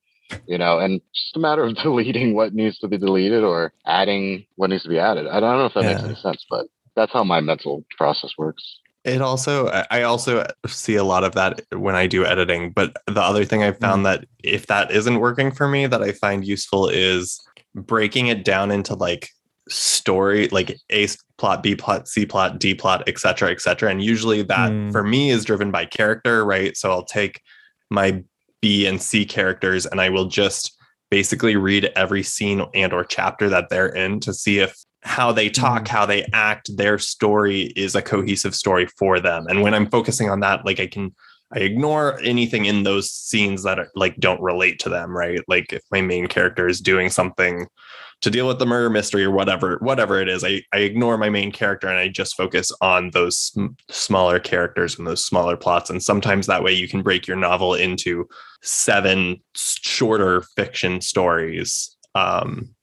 you 0.48 0.58
know, 0.58 0.80
and 0.80 1.02
just 1.14 1.36
a 1.36 1.40
matter 1.40 1.64
of 1.64 1.76
deleting 1.84 2.34
what 2.36 2.54
needs 2.54 2.78
to 2.80 2.88
be 2.88 2.98
deleted 2.98 3.44
or 3.44 3.74
adding 3.86 4.46
what 4.56 4.70
needs 4.70 4.84
to 4.84 4.90
be 4.90 5.00
added. 5.00 5.28
I 5.28 5.40
don't 5.40 5.58
know 5.58 5.66
if 5.66 5.74
that 5.76 5.84
makes 5.84 6.04
any 6.04 6.16
sense, 6.16 6.46
but 6.50 6.68
that's 6.96 7.12
how 7.14 7.24
my 7.24 7.40
mental 7.42 7.86
process 7.98 8.32
works. 8.38 8.78
It 9.04 9.22
also, 9.22 9.68
I- 9.70 9.88
I 9.90 10.02
also 10.04 10.46
see 10.68 10.96
a 10.96 11.04
lot 11.04 11.24
of 11.24 11.34
that 11.34 11.62
when 11.72 11.96
I 11.96 12.06
do 12.06 12.26
editing. 12.26 12.72
But 12.72 12.96
the 13.08 13.22
other 13.22 13.46
thing 13.46 13.64
I've 13.64 13.80
found 13.80 14.06
that 14.06 14.26
if 14.44 14.68
that 14.68 14.92
isn't 14.92 15.20
working 15.20 15.52
for 15.52 15.68
me, 15.68 15.88
that 15.88 16.04
I 16.04 16.12
find 16.12 16.46
useful 16.46 16.88
is 16.88 17.40
breaking 17.74 18.28
it 18.28 18.44
down 18.46 18.70
into 18.70 18.94
like 18.94 19.30
story, 19.70 20.50
like 20.50 20.78
A 20.92 21.08
plot, 21.38 21.64
B 21.64 21.76
plot, 21.76 22.08
C 22.08 22.26
plot, 22.26 22.60
D 22.60 22.76
plot, 22.76 23.04
et 23.08 23.18
cetera, 23.18 23.50
et 23.52 23.62
cetera. 23.62 23.90
And 23.90 24.04
usually 24.04 24.42
that 24.44 24.72
Mm. 24.72 24.92
for 24.92 25.04
me 25.04 25.32
is 25.32 25.46
driven 25.46 25.72
by 25.72 25.86
character, 25.86 26.46
right? 26.46 26.76
So 26.78 26.92
I'll 26.92 27.06
take 27.06 27.42
my 27.90 28.24
B 28.62 28.86
and 28.86 29.02
C 29.02 29.26
characters 29.26 29.86
and 29.86 30.00
I 30.00 30.10
will 30.10 30.26
just 30.26 30.78
basically 31.10 31.56
read 31.56 31.92
every 31.96 32.24
scene 32.24 32.64
and 32.74 32.94
or 32.94 33.04
chapter 33.04 33.50
that 33.50 33.70
they're 33.70 33.90
in 33.90 34.20
to 34.22 34.34
see 34.34 34.60
if 34.60 34.76
how 35.04 35.32
they 35.32 35.48
hmm. 35.48 35.54
talk, 35.54 35.88
how 35.88 36.06
they 36.06 36.26
act, 36.34 36.76
their 36.76 36.98
story 36.98 37.74
is 37.76 37.96
a 37.96 38.02
cohesive 38.02 38.56
story 38.56 38.88
for 38.98 39.20
them. 39.20 39.46
And 39.48 39.62
when 39.62 39.74
I'm 39.74 39.90
focusing 39.90 40.30
on 40.30 40.40
that, 40.42 40.66
like 40.66 40.80
I 40.80 40.88
can 40.88 41.14
I 41.54 41.60
ignore 41.60 42.20
anything 42.22 42.66
in 42.66 42.84
those 42.84 43.12
scenes 43.12 43.64
that 43.64 43.80
are, 43.80 43.90
like 43.96 44.16
don't 44.18 44.42
relate 44.42 44.80
to 44.80 44.90
them, 44.90 45.16
right? 45.16 45.42
Like 45.48 45.74
if 45.74 45.82
my 45.92 46.02
main 46.02 46.28
character 46.28 46.68
is 46.68 46.80
doing 46.80 47.10
something 47.10 47.68
to 48.22 48.30
deal 48.30 48.48
with 48.48 48.60
the 48.60 48.66
murder 48.66 48.90
mystery 48.90 49.24
or 49.24 49.32
whatever, 49.32 49.78
whatever 49.82 50.22
it 50.22 50.30
is, 50.30 50.44
I, 50.44 50.62
I 50.72 50.80
ignore 50.80 51.18
my 51.18 51.30
main 51.30 51.52
character 51.52 51.88
and 51.88 51.98
I 51.98 52.08
just 52.08 52.38
focus 52.38 52.72
on 52.82 53.10
those 53.12 53.38
sm- 53.38 53.68
smaller 53.90 54.40
characters 54.40 54.98
and 54.98 55.08
those 55.08 55.26
smaller 55.26 55.58
plots. 55.58 55.90
And 55.90 56.02
sometimes 56.02 56.48
that 56.48 56.64
way 56.64 56.72
you 56.72 56.88
can 56.88 57.02
break 57.02 57.28
your 57.28 57.38
novel 57.38 57.74
into 57.74 58.28
seven 58.62 59.42
shorter 59.56 60.44
fiction 60.56 61.02
stories 61.02 61.98
um, 62.16 62.76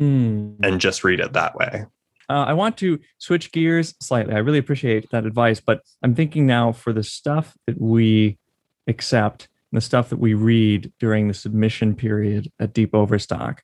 Mm. 0.00 0.56
and 0.62 0.80
just 0.80 1.02
read 1.02 1.18
it 1.18 1.32
that 1.32 1.56
way. 1.56 1.84
Uh, 2.28 2.44
I 2.48 2.52
want 2.52 2.76
to 2.78 3.00
switch 3.18 3.52
gears 3.52 3.94
slightly. 4.00 4.34
I 4.34 4.38
really 4.38 4.58
appreciate 4.58 5.10
that 5.10 5.24
advice, 5.24 5.60
but 5.60 5.80
I'm 6.02 6.14
thinking 6.14 6.46
now 6.46 6.72
for 6.72 6.92
the 6.92 7.02
stuff 7.02 7.56
that 7.66 7.80
we 7.80 8.38
accept, 8.86 9.48
the 9.72 9.80
stuff 9.80 10.10
that 10.10 10.18
we 10.18 10.34
read 10.34 10.92
during 10.98 11.28
the 11.28 11.34
submission 11.34 11.94
period 11.94 12.50
at 12.60 12.74
Deep 12.74 12.94
Overstock. 12.94 13.62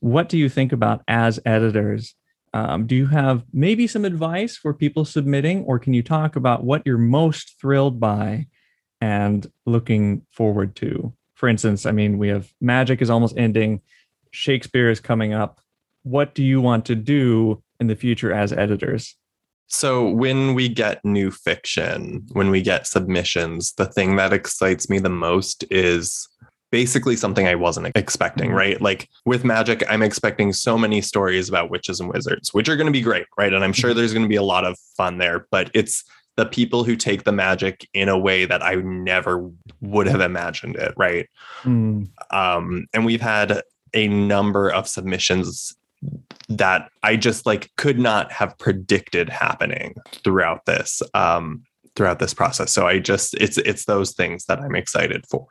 What 0.00 0.28
do 0.28 0.38
you 0.38 0.48
think 0.48 0.72
about 0.72 1.02
as 1.06 1.38
editors? 1.44 2.14
Um, 2.54 2.86
do 2.86 2.96
you 2.96 3.06
have 3.06 3.44
maybe 3.52 3.86
some 3.86 4.06
advice 4.06 4.56
for 4.56 4.72
people 4.72 5.04
submitting, 5.04 5.64
or 5.64 5.78
can 5.78 5.92
you 5.92 6.02
talk 6.02 6.34
about 6.34 6.64
what 6.64 6.82
you're 6.86 6.96
most 6.96 7.60
thrilled 7.60 8.00
by 8.00 8.46
and 9.00 9.46
looking 9.66 10.22
forward 10.30 10.74
to? 10.76 11.12
For 11.34 11.48
instance, 11.48 11.84
I 11.84 11.92
mean, 11.92 12.16
we 12.16 12.28
have 12.28 12.52
Magic 12.60 13.02
is 13.02 13.10
almost 13.10 13.36
ending, 13.36 13.82
Shakespeare 14.30 14.90
is 14.90 15.00
coming 15.00 15.34
up. 15.34 15.60
What 16.04 16.34
do 16.34 16.42
you 16.42 16.60
want 16.60 16.86
to 16.86 16.94
do 16.94 17.62
in 17.80 17.86
the 17.86 17.96
future 17.96 18.32
as 18.32 18.52
editors? 18.52 19.16
So 19.66 20.08
when 20.08 20.54
we 20.54 20.68
get 20.68 21.04
new 21.04 21.30
fiction, 21.30 22.24
when 22.32 22.50
we 22.50 22.62
get 22.62 22.86
submissions, 22.86 23.74
the 23.74 23.84
thing 23.86 24.16
that 24.16 24.32
excites 24.32 24.88
me 24.88 24.98
the 24.98 25.10
most 25.10 25.64
is 25.70 26.26
basically 26.70 27.16
something 27.16 27.46
I 27.46 27.54
wasn't 27.54 27.90
expecting, 27.94 28.50
Mhm. 28.50 28.54
right? 28.54 28.80
Like 28.80 29.08
with 29.26 29.44
magic, 29.44 29.82
I'm 29.88 30.02
expecting 30.02 30.52
so 30.52 30.76
many 30.78 31.00
stories 31.00 31.48
about 31.48 31.70
witches 31.70 32.00
and 32.00 32.10
wizards, 32.12 32.52
which 32.52 32.68
are 32.68 32.76
going 32.76 32.86
to 32.86 32.92
be 32.92 33.00
great, 33.00 33.26
right? 33.38 33.52
And 33.52 33.64
I'm 33.64 33.72
sure 33.72 33.94
there's 33.94 34.12
going 34.12 34.24
to 34.24 34.28
be 34.28 34.36
a 34.36 34.42
lot 34.42 34.64
of 34.64 34.78
fun 34.96 35.18
there, 35.18 35.46
but 35.50 35.70
it's 35.74 36.04
the 36.36 36.46
people 36.46 36.84
who 36.84 36.94
take 36.94 37.24
the 37.24 37.32
magic 37.32 37.88
in 37.94 38.08
a 38.08 38.18
way 38.18 38.44
that 38.44 38.62
I 38.62 38.76
never 38.76 39.50
would 39.80 40.06
have 40.06 40.20
imagined 40.20 40.76
it, 40.76 40.94
right? 40.96 41.26
Mm, 41.64 42.08
um, 42.30 42.86
and 42.94 43.04
we've 43.04 43.20
had 43.20 43.62
a 43.94 44.08
number 44.08 44.70
of 44.70 44.86
submissions 44.86 45.74
that 46.48 46.90
I 47.02 47.16
just 47.16 47.46
like 47.46 47.70
could 47.76 47.98
not 47.98 48.32
have 48.32 48.56
predicted 48.58 49.28
happening 49.28 49.94
throughout 50.24 50.64
this 50.66 51.02
um, 51.14 51.62
throughout 51.96 52.18
this 52.18 52.32
process. 52.34 52.72
So 52.72 52.86
I 52.86 52.98
just 52.98 53.34
it's 53.34 53.58
it's 53.58 53.84
those 53.84 54.12
things 54.14 54.46
that 54.46 54.60
I'm 54.60 54.74
excited 54.74 55.24
for. 55.28 55.46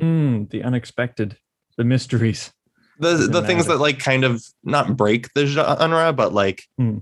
mm, 0.00 0.48
the 0.50 0.62
unexpected, 0.62 1.36
the 1.76 1.84
mysteries. 1.84 2.52
The 2.98 3.28
the 3.30 3.42
things 3.42 3.66
that 3.66 3.78
like 3.78 3.98
kind 3.98 4.24
of 4.24 4.42
not 4.64 4.96
break 4.96 5.32
the 5.34 5.46
genre, 5.46 6.12
but 6.12 6.32
like 6.32 6.64
Hmm. 6.76 6.98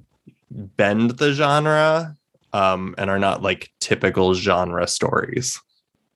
bend 0.50 1.12
the 1.12 1.32
genre 1.32 2.14
um, 2.52 2.94
and 2.98 3.08
are 3.10 3.18
not 3.18 3.42
like 3.42 3.70
typical 3.80 4.34
genre 4.34 4.86
stories. 4.86 5.60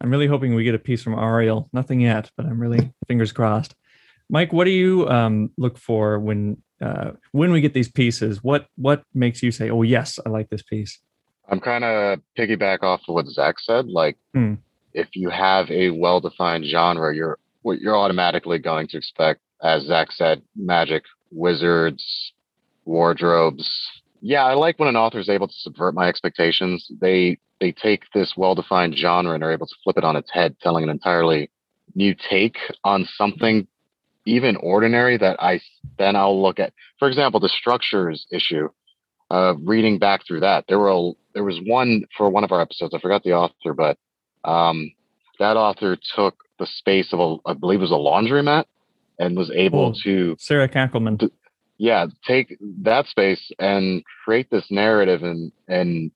I'm 0.02 0.10
really 0.10 0.26
hoping 0.26 0.54
we 0.54 0.64
get 0.64 0.74
a 0.74 0.78
piece 0.78 1.02
from 1.02 1.18
Ariel. 1.18 1.68
Nothing 1.72 2.00
yet, 2.00 2.30
but 2.36 2.46
I'm 2.46 2.60
really 2.60 2.92
fingers 3.06 3.32
crossed. 3.32 3.74
Mike, 4.30 4.52
what 4.52 4.64
do 4.64 4.70
you 4.70 5.08
um, 5.08 5.50
look 5.58 5.76
for 5.78 6.18
when 6.18 6.62
uh, 6.80 7.12
when 7.32 7.52
we 7.52 7.60
get 7.60 7.74
these 7.74 7.90
pieces? 7.90 8.42
What 8.42 8.66
what 8.76 9.02
makes 9.14 9.42
you 9.42 9.50
say, 9.50 9.70
"Oh 9.70 9.82
yes, 9.82 10.18
I 10.24 10.28
like 10.28 10.48
this 10.50 10.62
piece"? 10.62 10.98
I'm 11.48 11.60
kind 11.60 11.84
of 11.84 12.20
piggyback 12.38 12.82
off 12.82 13.00
of 13.08 13.14
what 13.14 13.26
Zach 13.26 13.56
said. 13.60 13.86
Like, 13.88 14.16
Hmm. 14.34 14.54
if 14.94 15.08
you 15.14 15.30
have 15.30 15.70
a 15.70 15.90
well-defined 15.90 16.64
genre, 16.66 17.14
you're 17.14 17.38
what 17.62 17.80
you're 17.80 17.96
automatically 17.96 18.58
going 18.58 18.86
to 18.88 18.96
expect, 18.96 19.40
as 19.62 19.84
Zach 19.84 20.12
said, 20.12 20.42
magic, 20.56 21.02
wizards, 21.30 22.32
wardrobes. 22.84 23.68
Yeah, 24.22 24.44
I 24.44 24.54
like 24.54 24.78
when 24.78 24.88
an 24.88 24.96
author 24.96 25.18
is 25.18 25.28
able 25.28 25.48
to 25.48 25.54
subvert 25.54 25.94
my 25.94 26.08
expectations. 26.08 26.90
They 27.00 27.38
they 27.60 27.72
take 27.72 28.04
this 28.14 28.34
well-defined 28.36 28.96
genre 28.96 29.34
and 29.34 29.44
are 29.44 29.52
able 29.52 29.66
to 29.66 29.74
flip 29.84 29.98
it 29.98 30.04
on 30.04 30.16
its 30.16 30.30
head, 30.32 30.56
telling 30.62 30.82
an 30.84 30.90
entirely 30.90 31.50
new 31.94 32.14
take 32.14 32.56
on 32.84 33.06
something 33.16 33.66
even 34.36 34.56
ordinary 34.56 35.16
that 35.18 35.36
I 35.42 35.60
then 35.98 36.14
I'll 36.16 36.40
look 36.40 36.58
at. 36.58 36.72
For 36.98 37.08
example, 37.08 37.40
the 37.40 37.48
structures 37.60 38.26
issue 38.30 38.68
uh, 39.30 39.54
reading 39.72 39.98
back 39.98 40.26
through 40.26 40.40
that, 40.40 40.64
there 40.68 40.78
were 40.78 40.90
a, 40.90 41.12
there 41.34 41.44
was 41.44 41.58
one 41.66 42.04
for 42.16 42.28
one 42.30 42.44
of 42.44 42.52
our 42.52 42.60
episodes. 42.60 42.94
I 42.94 43.00
forgot 43.00 43.22
the 43.22 43.32
author, 43.32 43.74
but 43.74 43.96
um, 44.44 44.92
that 45.38 45.56
author 45.56 45.96
took 46.16 46.34
the 46.58 46.66
space 46.66 47.12
of 47.12 47.20
a, 47.20 47.36
I 47.50 47.54
believe 47.54 47.80
it 47.80 47.88
was 47.88 47.92
a 47.92 47.94
laundromat, 47.94 48.64
and 49.18 49.36
was 49.36 49.50
able 49.54 49.86
Oh. 49.88 49.94
to 50.04 50.36
Sarah 50.38 50.68
Kackelman. 50.68 51.30
yeah 51.78 52.06
take 52.26 52.56
that 52.82 53.06
space 53.06 53.50
and 53.58 54.02
create 54.24 54.48
this 54.50 54.66
narrative 54.70 55.22
and 55.22 55.52
and 55.68 56.10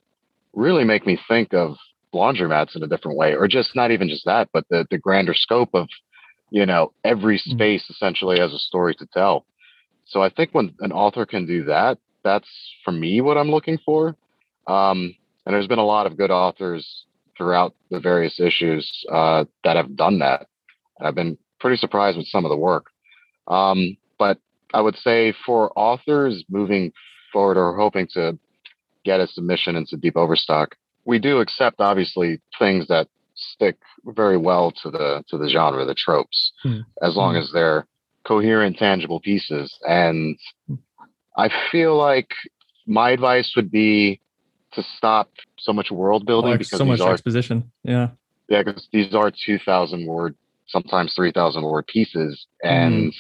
really 0.53 0.85
make 0.85 1.07
me 1.07 1.19
think 1.29 1.53
of 1.55 1.77
laundromats 2.15 2.77
in 2.77 2.83
a 2.83 2.87
different 2.87 3.17
way 3.19 3.35
or 3.35 3.47
just 3.49 3.75
not 3.75 3.91
even 3.91 4.09
just 4.09 4.25
that 4.25 4.49
but 4.53 4.65
the 4.71 4.87
the 4.91 4.99
grander 4.99 5.35
scope 5.35 5.71
of 5.75 5.89
you 6.59 6.65
know 6.71 6.83
every 7.13 7.39
Mm. 7.39 7.51
space 7.55 7.85
essentially 7.95 8.39
has 8.39 8.53
a 8.55 8.59
story 8.71 8.95
to 9.01 9.07
tell. 9.19 9.37
So 10.11 10.17
i 10.27 10.31
think 10.37 10.49
when 10.57 10.67
an 10.87 10.93
author 11.03 11.25
can 11.35 11.45
do 11.55 11.61
that 11.75 11.95
that's 12.27 12.51
for 12.85 12.93
me 13.05 13.13
what 13.27 13.37
i'm 13.39 13.51
looking 13.57 13.79
for. 13.89 14.03
Um 14.77 14.99
and 15.45 15.51
there's 15.53 15.73
been 15.73 15.87
a 15.87 15.93
lot 15.97 16.07
of 16.09 16.17
good 16.23 16.31
authors 16.45 16.85
throughout 17.37 17.73
the 17.93 18.01
various 18.11 18.37
issues 18.49 18.85
uh 19.19 19.41
that 19.65 19.77
have 19.81 19.91
done 20.05 20.17
that. 20.27 20.41
I've 21.05 21.19
been 21.23 21.37
pretty 21.61 21.77
surprised 21.85 22.17
with 22.19 22.29
some 22.35 22.45
of 22.47 22.51
the 22.53 22.63
work. 22.71 22.87
Um 23.59 23.79
but 24.25 24.37
I 24.79 24.81
would 24.85 24.97
say 25.07 25.19
for 25.47 25.61
authors 25.89 26.35
moving 26.59 26.85
forward 27.33 27.57
or 27.63 27.77
hoping 27.85 28.07
to 28.17 28.39
get 29.09 29.21
a 29.25 29.27
submission 29.37 29.73
into 29.81 29.97
Deep 30.05 30.17
Overstock, 30.17 30.69
we 31.11 31.19
do 31.29 31.41
accept 31.45 31.77
obviously 31.91 32.41
things 32.63 32.87
that 32.93 33.07
stick 33.53 33.77
very 34.07 34.37
well 34.37 34.73
to 34.83 34.91
the 34.91 35.25
to 35.29 35.39
the 35.39 35.49
genre, 35.49 35.85
the 35.85 35.95
tropes, 35.95 36.53
Hmm. 36.63 36.81
as 37.03 37.17
long 37.17 37.35
Hmm. 37.35 37.41
as 37.41 37.51
they're 37.53 37.87
coherent, 38.25 38.79
tangible 38.79 39.21
pieces. 39.21 39.77
And 39.87 40.39
I 41.37 41.51
feel 41.71 41.97
like 41.97 42.31
my 42.87 43.11
advice 43.11 43.53
would 43.57 43.71
be 43.71 44.21
to 44.73 44.83
stop 44.97 45.31
so 45.59 45.73
much 45.73 45.91
world 45.91 46.27
building 46.27 46.53
Like, 46.53 46.59
because 46.61 46.79
so 46.79 46.85
much 46.85 47.01
are 47.01 47.13
exposition. 47.13 47.71
Yeah. 47.83 48.11
yeah, 48.49 48.63
because 48.63 48.89
these 48.93 49.15
are 49.15 49.31
two 49.31 49.59
thousand 49.59 50.07
word, 50.07 50.35
sometimes 50.67 51.15
three 51.15 51.33
thousand 51.33 51.63
word 51.65 51.87
pieces, 51.87 52.47
and 52.63 53.13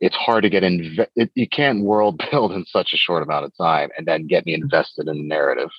it's 0.00 0.16
hard 0.16 0.42
to 0.42 0.50
get 0.50 0.62
in. 0.64 1.06
It, 1.16 1.30
you 1.34 1.48
can't 1.48 1.82
world 1.82 2.20
build 2.30 2.52
in 2.52 2.64
such 2.66 2.92
a 2.92 2.96
short 2.96 3.22
amount 3.22 3.44
of 3.44 3.52
time 3.56 3.90
and 3.96 4.06
then 4.06 4.26
get 4.26 4.44
me 4.46 4.54
invested 4.54 5.08
in 5.08 5.16
the 5.18 5.22
narrative. 5.24 5.70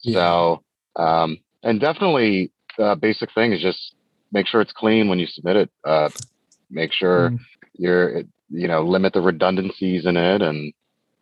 So, 0.00 0.62
um, 0.96 1.38
and 1.62 1.80
definitely, 1.80 2.52
uh, 2.78 2.94
basic 2.94 3.32
thing 3.34 3.52
is 3.52 3.60
just 3.60 3.94
make 4.32 4.46
sure 4.46 4.60
it's 4.60 4.72
clean 4.72 5.08
when 5.08 5.18
you 5.18 5.26
submit 5.26 5.56
it. 5.56 5.70
Uh, 5.84 6.08
make 6.70 6.92
sure 6.92 7.30
Mm. 7.30 7.38
you're, 7.74 8.18
you 8.50 8.68
know, 8.68 8.82
limit 8.82 9.12
the 9.14 9.20
redundancies 9.20 10.04
in 10.06 10.16
it, 10.16 10.42
and 10.42 10.72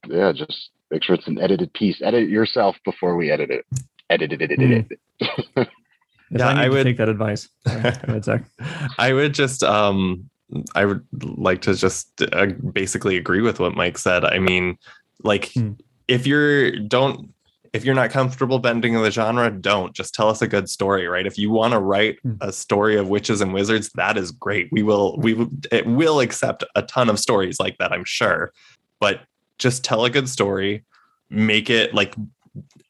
yeah, 0.08 0.32
just 0.32 0.70
make 0.90 1.02
sure 1.02 1.14
it's 1.14 1.26
an 1.28 1.40
edited 1.40 1.72
piece. 1.72 2.00
Edit 2.02 2.28
yourself 2.28 2.76
before 2.84 3.16
we 3.16 3.30
edit 3.30 3.50
it. 3.50 3.64
Edit 4.10 4.32
it, 4.32 4.42
edit 4.42 4.60
it, 4.60 4.68
Mm. 4.68 4.72
edit 4.72 4.86
it. 4.90 5.00
Yes, 6.28 6.40
Yeah, 6.40 6.48
I 6.48 6.54
need 6.54 6.60
I 6.60 6.64
to 6.64 6.70
would- 6.70 6.84
take 6.84 6.96
that 6.96 7.08
advice. 7.08 7.48
Sorry. 7.66 7.82
Go 7.82 7.88
ahead, 8.08 8.24
Zach. 8.24 8.44
I 8.98 9.12
would 9.12 9.32
just 9.34 9.62
um 9.62 10.28
I 10.76 10.84
would 10.84 11.04
like 11.12 11.60
to 11.62 11.74
just 11.74 12.22
uh, 12.32 12.46
basically 12.72 13.16
agree 13.16 13.40
with 13.42 13.58
what 13.60 13.74
Mike 13.74 13.98
said. 13.98 14.24
I 14.24 14.38
mean, 14.38 14.78
like 15.24 15.52
Hmm. 15.52 15.72
if 16.08 16.26
you're 16.26 16.72
don't 16.78 17.32
if 17.76 17.84
you're 17.84 17.94
not 17.94 18.10
comfortable 18.10 18.58
bending 18.58 18.94
the 18.94 19.10
genre, 19.10 19.50
don't 19.50 19.94
just 19.94 20.14
tell 20.14 20.28
us 20.30 20.40
a 20.40 20.48
good 20.48 20.68
story, 20.68 21.06
right? 21.06 21.26
If 21.26 21.36
you 21.36 21.50
want 21.50 21.72
to 21.74 21.78
write 21.78 22.18
Hmm. 22.22 22.34
a 22.40 22.50
story 22.50 22.96
of 22.96 23.08
witches 23.08 23.42
and 23.42 23.52
wizards, 23.52 23.90
that 23.96 24.16
is 24.16 24.30
great. 24.30 24.68
We 24.72 24.82
will 24.82 25.18
we 25.18 25.34
will 25.34 25.50
it 25.70 25.86
will 25.86 26.20
accept 26.20 26.64
a 26.74 26.82
ton 26.82 27.10
of 27.10 27.18
stories 27.18 27.60
like 27.60 27.76
that, 27.78 27.92
I'm 27.92 28.04
sure. 28.06 28.52
But 28.98 29.20
just 29.58 29.84
tell 29.84 30.04
a 30.06 30.10
good 30.10 30.28
story, 30.28 30.84
make 31.28 31.68
it 31.68 31.94
like 31.94 32.14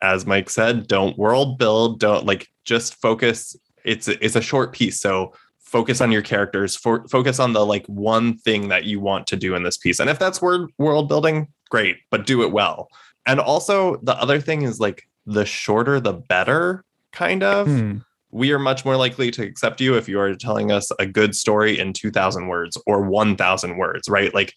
as 0.00 0.24
Mike 0.24 0.48
said, 0.50 0.86
don't 0.86 1.18
world 1.18 1.58
build, 1.58 1.98
don't 1.98 2.24
like 2.24 2.46
just 2.64 2.94
focus. 3.00 3.56
It's 3.84 4.06
it's 4.08 4.36
a 4.36 4.40
short 4.40 4.72
piece, 4.72 5.00
so 5.00 5.32
focus 5.58 6.00
on 6.00 6.12
your 6.12 6.22
characters. 6.22 6.76
For, 6.76 7.06
focus 7.08 7.40
on 7.40 7.52
the 7.52 7.66
like 7.66 7.84
one 7.86 8.38
thing 8.38 8.68
that 8.68 8.84
you 8.84 9.00
want 9.00 9.26
to 9.28 9.36
do 9.36 9.56
in 9.56 9.64
this 9.64 9.76
piece, 9.76 9.98
and 9.98 10.08
if 10.08 10.18
that's 10.18 10.40
word 10.40 10.70
world 10.78 11.08
building, 11.08 11.48
great, 11.68 11.98
but 12.10 12.26
do 12.26 12.42
it 12.42 12.52
well. 12.52 12.88
And 13.26 13.40
also, 13.40 13.96
the 14.02 14.14
other 14.20 14.40
thing 14.40 14.62
is 14.62 14.78
like 14.78 15.08
the 15.26 15.44
shorter 15.44 16.00
the 16.00 16.12
better, 16.12 16.84
kind 17.12 17.42
of. 17.42 17.66
Hmm. 17.66 17.98
We 18.30 18.52
are 18.52 18.58
much 18.58 18.84
more 18.84 18.96
likely 18.96 19.30
to 19.30 19.42
accept 19.42 19.80
you 19.80 19.96
if 19.96 20.08
you 20.08 20.20
are 20.20 20.34
telling 20.34 20.70
us 20.70 20.90
a 20.98 21.06
good 21.06 21.34
story 21.34 21.78
in 21.78 21.92
2,000 21.92 22.48
words 22.48 22.76
or 22.86 23.00
1,000 23.02 23.78
words, 23.78 24.08
right? 24.08 24.34
Like 24.34 24.52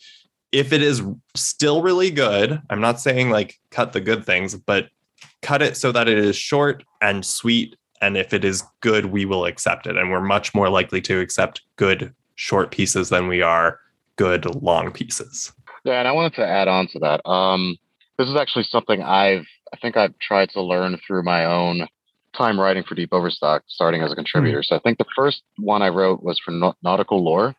if 0.51 0.73
it 0.73 0.81
is 0.81 1.01
still 1.35 1.81
really 1.81 2.11
good, 2.11 2.61
I'm 2.69 2.81
not 2.81 2.99
saying 2.99 3.29
like 3.29 3.59
cut 3.71 3.93
the 3.93 4.01
good 4.01 4.25
things, 4.25 4.55
but 4.55 4.89
cut 5.41 5.61
it 5.61 5.77
so 5.77 5.91
that 5.91 6.09
it 6.09 6.17
is 6.17 6.35
short 6.35 6.83
and 7.01 7.25
sweet. 7.25 7.75
And 8.01 8.17
if 8.17 8.33
it 8.33 8.43
is 8.43 8.63
good, 8.81 9.05
we 9.07 9.25
will 9.25 9.45
accept 9.45 9.87
it. 9.87 9.97
And 9.97 10.09
we're 10.09 10.21
much 10.21 10.53
more 10.53 10.69
likely 10.69 11.01
to 11.01 11.19
accept 11.19 11.61
good 11.75 12.13
short 12.35 12.71
pieces 12.71 13.09
than 13.09 13.27
we 13.27 13.41
are 13.41 13.79
good 14.15 14.45
long 14.61 14.91
pieces. 14.91 15.51
Yeah, 15.85 15.99
and 15.99 16.07
I 16.07 16.11
wanted 16.11 16.33
to 16.35 16.47
add 16.47 16.67
on 16.67 16.87
to 16.89 16.99
that. 16.99 17.27
Um, 17.29 17.77
this 18.17 18.27
is 18.27 18.35
actually 18.35 18.63
something 18.63 19.01
I've 19.01 19.45
I 19.73 19.77
think 19.77 19.95
I've 19.97 20.17
tried 20.19 20.49
to 20.51 20.61
learn 20.61 20.99
through 21.05 21.23
my 21.23 21.45
own 21.45 21.87
time 22.35 22.59
writing 22.59 22.83
for 22.83 22.95
Deep 22.95 23.09
Overstock, 23.13 23.63
starting 23.67 24.01
as 24.01 24.11
a 24.11 24.15
contributor. 24.15 24.63
So 24.63 24.75
I 24.75 24.79
think 24.79 24.97
the 24.97 25.05
first 25.15 25.43
one 25.57 25.81
I 25.81 25.89
wrote 25.89 26.23
was 26.23 26.39
for 26.43 26.51
Nau- 26.51 26.73
nautical 26.83 27.23
lore, 27.23 27.55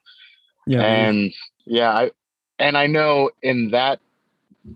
Yeah. 0.67 0.83
and 0.83 1.33
yeah, 1.67 1.91
I 1.91 2.11
and 2.59 2.77
I 2.77 2.87
know 2.87 3.31
in 3.43 3.71
that 3.71 4.01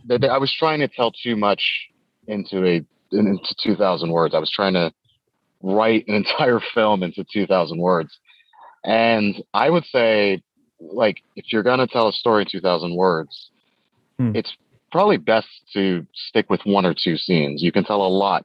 that 0.07 0.25
I 0.25 0.39
was 0.39 0.53
trying 0.53 0.81
to 0.81 0.89
tell 0.89 1.11
too 1.13 1.37
much 1.37 1.89
into 2.27 2.65
a 2.67 2.85
into 3.13 3.55
two 3.63 3.77
thousand 3.77 4.11
words. 4.11 4.35
I 4.35 4.39
was 4.39 4.51
trying 4.51 4.75
to 4.75 4.93
write 5.63 6.07
an 6.09 6.15
entire 6.23 6.61
film 6.75 7.03
into 7.03 7.25
two 7.33 7.47
thousand 7.47 7.79
words, 7.79 8.17
and 8.85 9.43
I 9.53 9.71
would 9.71 9.85
say, 9.87 10.43
like, 10.92 11.23
if 11.37 11.53
you're 11.53 11.62
gonna 11.62 11.87
tell 11.87 12.09
a 12.09 12.12
story 12.12 12.42
in 12.42 12.49
two 12.51 12.61
thousand 12.61 12.94
words, 12.94 13.51
Hmm. 14.18 14.31
it's 14.35 14.53
probably 14.92 15.16
best 15.16 15.49
to 15.73 16.07
stick 16.29 16.49
with 16.49 16.64
one 16.64 16.87
or 16.87 16.94
two 16.94 17.16
scenes. 17.16 17.62
You 17.62 17.73
can 17.73 17.85
tell 17.85 18.03
a 18.05 18.09
lot 18.09 18.44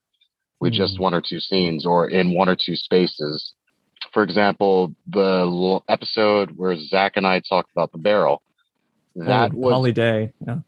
with 0.59 0.73
just 0.73 0.95
Hmm. 0.97 1.03
one 1.03 1.13
or 1.13 1.21
two 1.21 1.39
scenes 1.39 1.85
or 1.85 2.09
in 2.09 2.33
one 2.33 2.49
or 2.49 2.55
two 2.55 2.75
spaces. 2.75 3.53
For 4.13 4.23
example, 4.23 4.95
the 5.07 5.79
episode 5.87 6.51
where 6.57 6.75
Zach 6.77 7.17
and 7.17 7.27
I 7.27 7.39
talked 7.41 7.71
about 7.71 7.91
the 7.91 7.97
barrel. 7.99 8.41
That 9.15 9.51
Oh, 9.53 9.57
was 9.57 9.73
Holly 9.73 9.91
Day. 9.91 10.31
Yeah. 10.47 10.59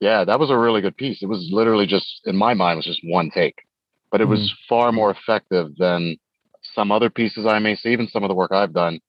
yeah, 0.00 0.24
that 0.24 0.38
was 0.38 0.50
a 0.50 0.58
really 0.58 0.80
good 0.82 0.96
piece. 0.96 1.22
It 1.22 1.26
was 1.26 1.48
literally 1.50 1.86
just 1.86 2.20
in 2.26 2.36
my 2.36 2.54
mind 2.54 2.76
was 2.76 2.84
just 2.86 3.00
one 3.04 3.30
take, 3.30 3.56
but 4.12 4.20
it 4.20 4.26
was 4.26 4.54
far 4.68 4.92
more 4.92 5.10
effective 5.10 5.74
than 5.76 6.16
some 6.74 6.92
other 6.92 7.10
pieces 7.10 7.46
I 7.46 7.58
may 7.58 7.74
see, 7.74 7.90
even 7.90 8.06
some 8.08 8.22
of 8.22 8.28
the 8.28 8.34
work 8.34 8.52
I've 8.52 8.72
done, 8.72 9.00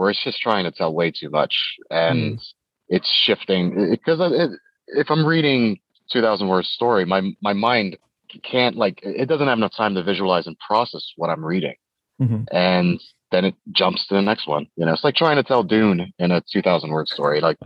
where 0.00 0.08
it's 0.08 0.24
just 0.24 0.40
trying 0.40 0.64
to 0.64 0.70
tell 0.70 0.94
way 0.94 1.10
too 1.10 1.28
much 1.28 1.54
and 1.90 2.40
it's 2.88 3.06
shifting. 3.06 3.90
Because 3.90 4.18
it, 4.20 4.50
if 4.86 5.10
I'm 5.10 5.26
reading 5.26 5.78
2,000 6.10 6.48
word 6.48 6.64
story, 6.64 7.04
my 7.04 7.20
my 7.42 7.52
mind 7.52 7.98
can't 8.42 8.76
like 8.76 8.98
it 9.02 9.28
doesn't 9.28 9.46
have 9.46 9.58
enough 9.58 9.76
time 9.76 9.94
to 9.96 10.02
visualize 10.02 10.46
and 10.46 10.56
process 10.58 11.04
what 11.16 11.28
I'm 11.28 11.44
reading, 11.44 11.74
Mhm. 12.18 12.46
and 12.50 12.98
then 13.30 13.44
it 13.44 13.54
jumps 13.72 14.06
to 14.06 14.14
the 14.14 14.22
next 14.22 14.46
one. 14.48 14.66
You 14.76 14.86
know, 14.86 14.92
it's 14.94 15.04
like 15.04 15.16
trying 15.16 15.36
to 15.36 15.42
tell 15.42 15.62
Dune 15.62 16.12
in 16.18 16.30
a 16.30 16.40
2,000 16.50 16.90
word 16.90 17.08
story. 17.08 17.42
Like, 17.42 17.58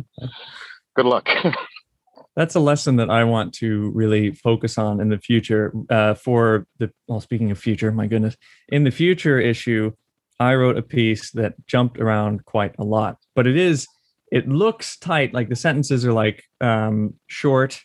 good 0.97 1.07
luck. 1.07 1.29
That's 2.37 2.57
a 2.57 2.61
lesson 2.61 2.97
that 2.97 3.11
I 3.11 3.23
want 3.23 3.55
to 3.55 3.91
really 3.95 4.33
focus 4.33 4.77
on 4.77 5.01
in 5.01 5.09
the 5.09 5.19
future. 5.19 5.73
Uh, 5.89 6.15
for 6.15 6.67
the 6.81 6.91
well, 7.07 7.21
speaking 7.21 7.53
of 7.53 7.59
future, 7.59 7.93
my 7.93 8.09
goodness, 8.09 8.37
in 8.69 8.83
the 8.83 8.91
future 8.91 9.39
issue, 9.39 9.93
I 10.41 10.55
wrote 10.55 10.77
a 10.77 10.83
piece 10.83 11.31
that 11.33 11.55
jumped 11.67 11.99
around 11.99 12.45
quite 12.45 12.75
a 12.79 12.85
lot, 12.85 13.19
but 13.35 13.47
it 13.47 13.57
is 13.57 13.87
it 14.33 14.49
looks 14.49 14.97
tight. 14.97 15.33
Like 15.33 15.49
the 15.49 15.57
sentences 15.57 16.05
are 16.05 16.13
like 16.13 16.45
um, 16.61 17.15
short, 17.27 17.81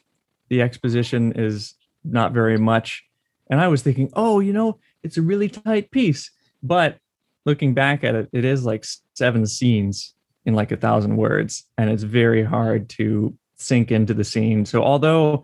the 0.49 0.61
exposition 0.61 1.33
is 1.35 1.75
not 2.03 2.33
very 2.33 2.57
much, 2.57 3.03
and 3.49 3.61
I 3.61 3.67
was 3.67 3.83
thinking, 3.83 4.09
oh, 4.13 4.39
you 4.39 4.53
know, 4.53 4.79
it's 5.03 5.17
a 5.17 5.21
really 5.21 5.49
tight 5.49 5.91
piece, 5.91 6.31
but 6.63 6.97
looking 7.45 7.73
back 7.73 8.03
at 8.03 8.15
it, 8.15 8.29
it 8.33 8.45
is 8.45 8.65
like 8.65 8.85
seven 9.13 9.45
scenes 9.45 10.13
in 10.45 10.53
like 10.53 10.71
a 10.71 10.77
thousand 10.77 11.17
words, 11.17 11.65
and 11.77 11.89
it's 11.89 12.03
very 12.03 12.43
hard 12.43 12.89
to 12.89 13.37
sink 13.57 13.91
into 13.91 14.13
the 14.13 14.23
scene. 14.23 14.65
So 14.65 14.83
although 14.83 15.43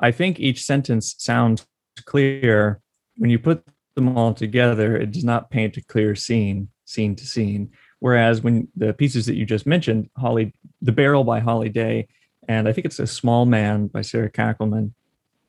I 0.00 0.10
think 0.10 0.40
each 0.40 0.64
sentence 0.64 1.14
sounds 1.18 1.66
clear, 2.06 2.80
when 3.16 3.30
you 3.30 3.38
put 3.38 3.62
them 3.94 4.16
all 4.16 4.34
together, 4.34 4.96
it 4.96 5.12
does 5.12 5.24
not 5.24 5.50
paint 5.50 5.76
a 5.76 5.82
clear 5.82 6.14
scene, 6.14 6.68
scene 6.84 7.16
to 7.16 7.26
scene. 7.26 7.70
Whereas 7.98 8.40
when 8.40 8.68
the 8.76 8.92
pieces 8.92 9.26
that 9.26 9.36
you 9.36 9.44
just 9.44 9.66
mentioned, 9.66 10.08
Holly, 10.16 10.54
The 10.82 10.92
Barrel 10.92 11.24
by 11.24 11.40
Holly 11.40 11.68
Day, 11.68 12.08
and 12.48 12.68
I 12.68 12.72
think 12.72 12.86
it's 12.86 12.98
A 12.98 13.06
Small 13.06 13.46
Man 13.46 13.88
by 13.88 14.02
Sarah 14.02 14.30
Kackelman, 14.30 14.92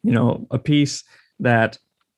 you 0.04 0.12
know, 0.12 0.46
a 0.52 0.60
piece 0.60 1.04
that 1.40 1.78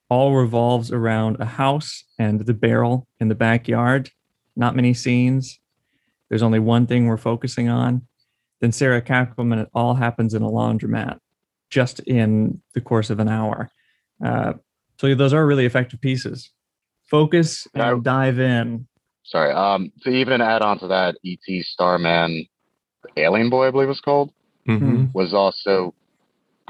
all 0.10 0.34
revolves 0.34 0.92
around 0.92 1.38
a 1.40 1.46
house 1.46 2.04
and 2.20 2.42
the 2.42 2.54
barrel 2.54 3.08
in 3.20 3.30
the 3.30 3.36
backyard. 3.36 4.12
Not 4.56 4.76
many 4.76 4.94
scenes. 4.94 5.60
There's 6.30 6.44
only 6.44 6.60
one 6.60 6.88
thing 6.88 7.08
we're 7.08 7.18
focusing 7.18 7.70
on. 7.70 8.08
Then 8.60 8.72
Sarah 8.72 9.02
Kackelman, 9.02 9.62
it 9.62 9.70
all 9.74 9.96
happens 9.96 10.34
in 10.34 10.42
a 10.42 10.50
laundromat, 10.50 11.20
just 11.70 12.00
in 12.02 12.62
the 12.74 12.82
course 12.82 13.10
of 13.10 13.20
an 13.20 13.28
hour. 13.28 13.72
Uh, 14.24 14.54
so 14.98 15.14
those 15.16 15.34
are 15.34 15.46
really 15.46 15.66
effective 15.66 16.00
pieces. 16.02 16.50
Focus 17.10 17.68
and 17.74 17.84
Yeah. 17.84 18.00
dive 18.02 18.40
in. 18.40 18.88
Sorry. 19.24 19.52
Um, 19.52 19.92
to 20.04 20.10
even 20.10 20.42
add 20.42 20.62
on 20.62 20.80
to 20.80 20.88
that, 20.88 21.16
E.T. 21.24 21.64
Starman, 21.64 22.46
Alien 23.18 23.50
Boy, 23.50 23.68
I 23.68 23.72
believe 23.72 23.90
it's 23.90 24.02
called, 24.02 24.32
Mhm. 24.68 25.14
was 25.14 25.34
also. 25.34 25.94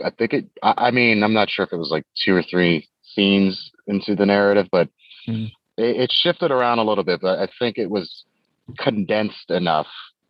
I 0.04 0.10
think 0.10 0.34
it. 0.34 0.46
I, 0.64 0.74
I 0.88 0.92
mean, 0.92 1.24
I'm 1.24 1.34
not 1.34 1.50
sure 1.50 1.64
if 1.66 1.72
it 1.72 1.78
was 1.78 1.92
like 1.92 2.06
two 2.26 2.36
or 2.36 2.42
three 2.44 2.88
scenes 3.04 3.72
into 3.88 4.16
the 4.16 4.26
narrative, 4.26 4.68
but 4.72 4.90
Mhm. 5.28 5.52
it, 5.78 5.96
it 6.02 6.12
shifted 6.12 6.50
around 6.52 6.80
a 6.80 6.84
little 6.84 7.04
bit. 7.04 7.22
But 7.22 7.38
I 7.40 7.48
think 7.60 7.78
it 7.78 7.90
was 7.92 8.24
condensed 8.80 9.52
enough, 9.52 9.88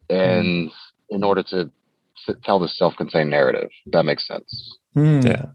and 0.10 0.69
in 1.10 1.23
order 1.23 1.43
to 1.43 1.71
s- 2.27 2.36
tell 2.43 2.60
the 2.60 2.67
self-contained 2.67 3.29
narrative, 3.29 3.69
that 3.88 4.03
makes 4.03 4.27
sense. 4.27 4.77
Hmm. 4.93 5.21
Yeah. 5.25 5.45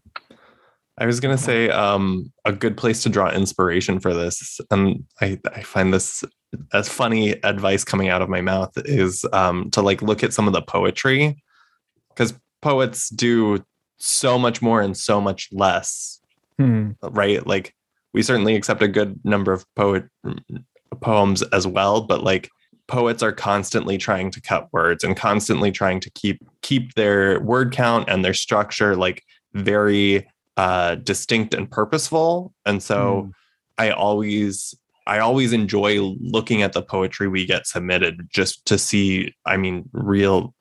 I 0.99 1.07
was 1.07 1.21
gonna 1.21 1.39
say 1.39 1.71
um, 1.71 2.33
a 2.45 2.53
good 2.53 2.77
place 2.77 3.03
to 3.05 3.09
draw 3.09 3.31
inspiration 3.31 4.01
for 4.01 4.13
this, 4.15 4.61
and 4.71 5.05
I, 5.21 5.39
I 5.55 5.63
find 5.63 5.95
this 5.95 6.25
as 6.73 6.89
funny 6.89 7.33
advice 7.45 7.85
coming 7.85 8.09
out 8.09 8.23
of 8.23 8.29
my 8.29 8.41
mouth 8.41 8.73
is 8.77 9.25
um, 9.33 9.71
to 9.71 9.83
like 9.83 10.03
look 10.03 10.23
at 10.25 10.33
some 10.33 10.47
of 10.47 10.53
the 10.53 10.63
poetry, 10.63 11.43
because 12.09 12.35
poets 12.63 13.09
do 13.11 13.65
so 13.99 14.39
much 14.39 14.61
more 14.63 14.81
and 14.81 14.97
so 14.97 15.21
much 15.21 15.49
less, 15.53 16.21
Hmm. 16.59 16.91
right? 17.03 17.47
Like 17.47 17.75
we 18.13 18.23
certainly 18.23 18.57
accept 18.57 18.83
a 18.83 18.89
good 18.89 19.21
number 19.25 19.53
of 19.53 19.65
poet 19.77 20.05
poems 21.01 21.43
as 21.43 21.67
well, 21.67 22.01
but 22.01 22.25
like 22.25 22.49
poets 22.89 23.23
are 23.23 23.33
constantly 23.33 23.99
trying 23.99 24.31
to 24.33 24.41
cut 24.41 24.69
words 24.73 25.05
and 25.05 25.17
constantly 25.17 25.71
trying 25.71 26.01
to 26.01 26.11
keep 26.11 26.41
keep 26.63 26.95
their 26.95 27.39
word 27.41 27.73
count 27.73 28.09
and 28.09 28.25
their 28.25 28.35
structure 28.35 28.97
like 28.97 29.23
very 29.53 30.27
uh 30.59 30.97
distinct 30.97 31.55
and 31.55 31.71
purposeful 31.71 32.53
and 32.67 32.83
so 32.83 33.23
Hmm. 33.23 33.31
i 33.79 33.91
always 33.91 34.75
i 35.07 35.19
always 35.21 35.53
enjoy 35.55 36.01
looking 36.21 36.61
at 36.63 36.73
the 36.75 36.83
poetry 36.83 37.29
we 37.29 37.47
get 37.47 37.67
submitted 37.67 38.29
just 38.31 38.67
to 38.67 38.77
see 38.77 39.35
i 39.47 39.57
mean 39.57 39.89
real 39.93 40.55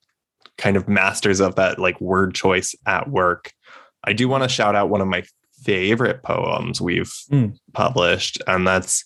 kind 0.57 0.77
of 0.77 0.87
masters 0.87 1.39
of 1.41 1.55
that 1.55 1.79
like 1.79 1.99
word 1.99 2.33
choice 2.35 2.73
at 2.85 3.09
work 3.09 3.51
i 4.03 4.13
do 4.13 4.27
want 4.29 4.43
to 4.43 4.49
shout 4.49 4.75
out 4.75 4.89
one 4.89 5.01
of 5.01 5.07
my 5.07 5.23
favorite 5.63 6.21
poems 6.23 6.79
we've 6.79 7.13
Mm. 7.31 7.57
published 7.73 8.37
and 8.47 8.65
that's 8.67 9.03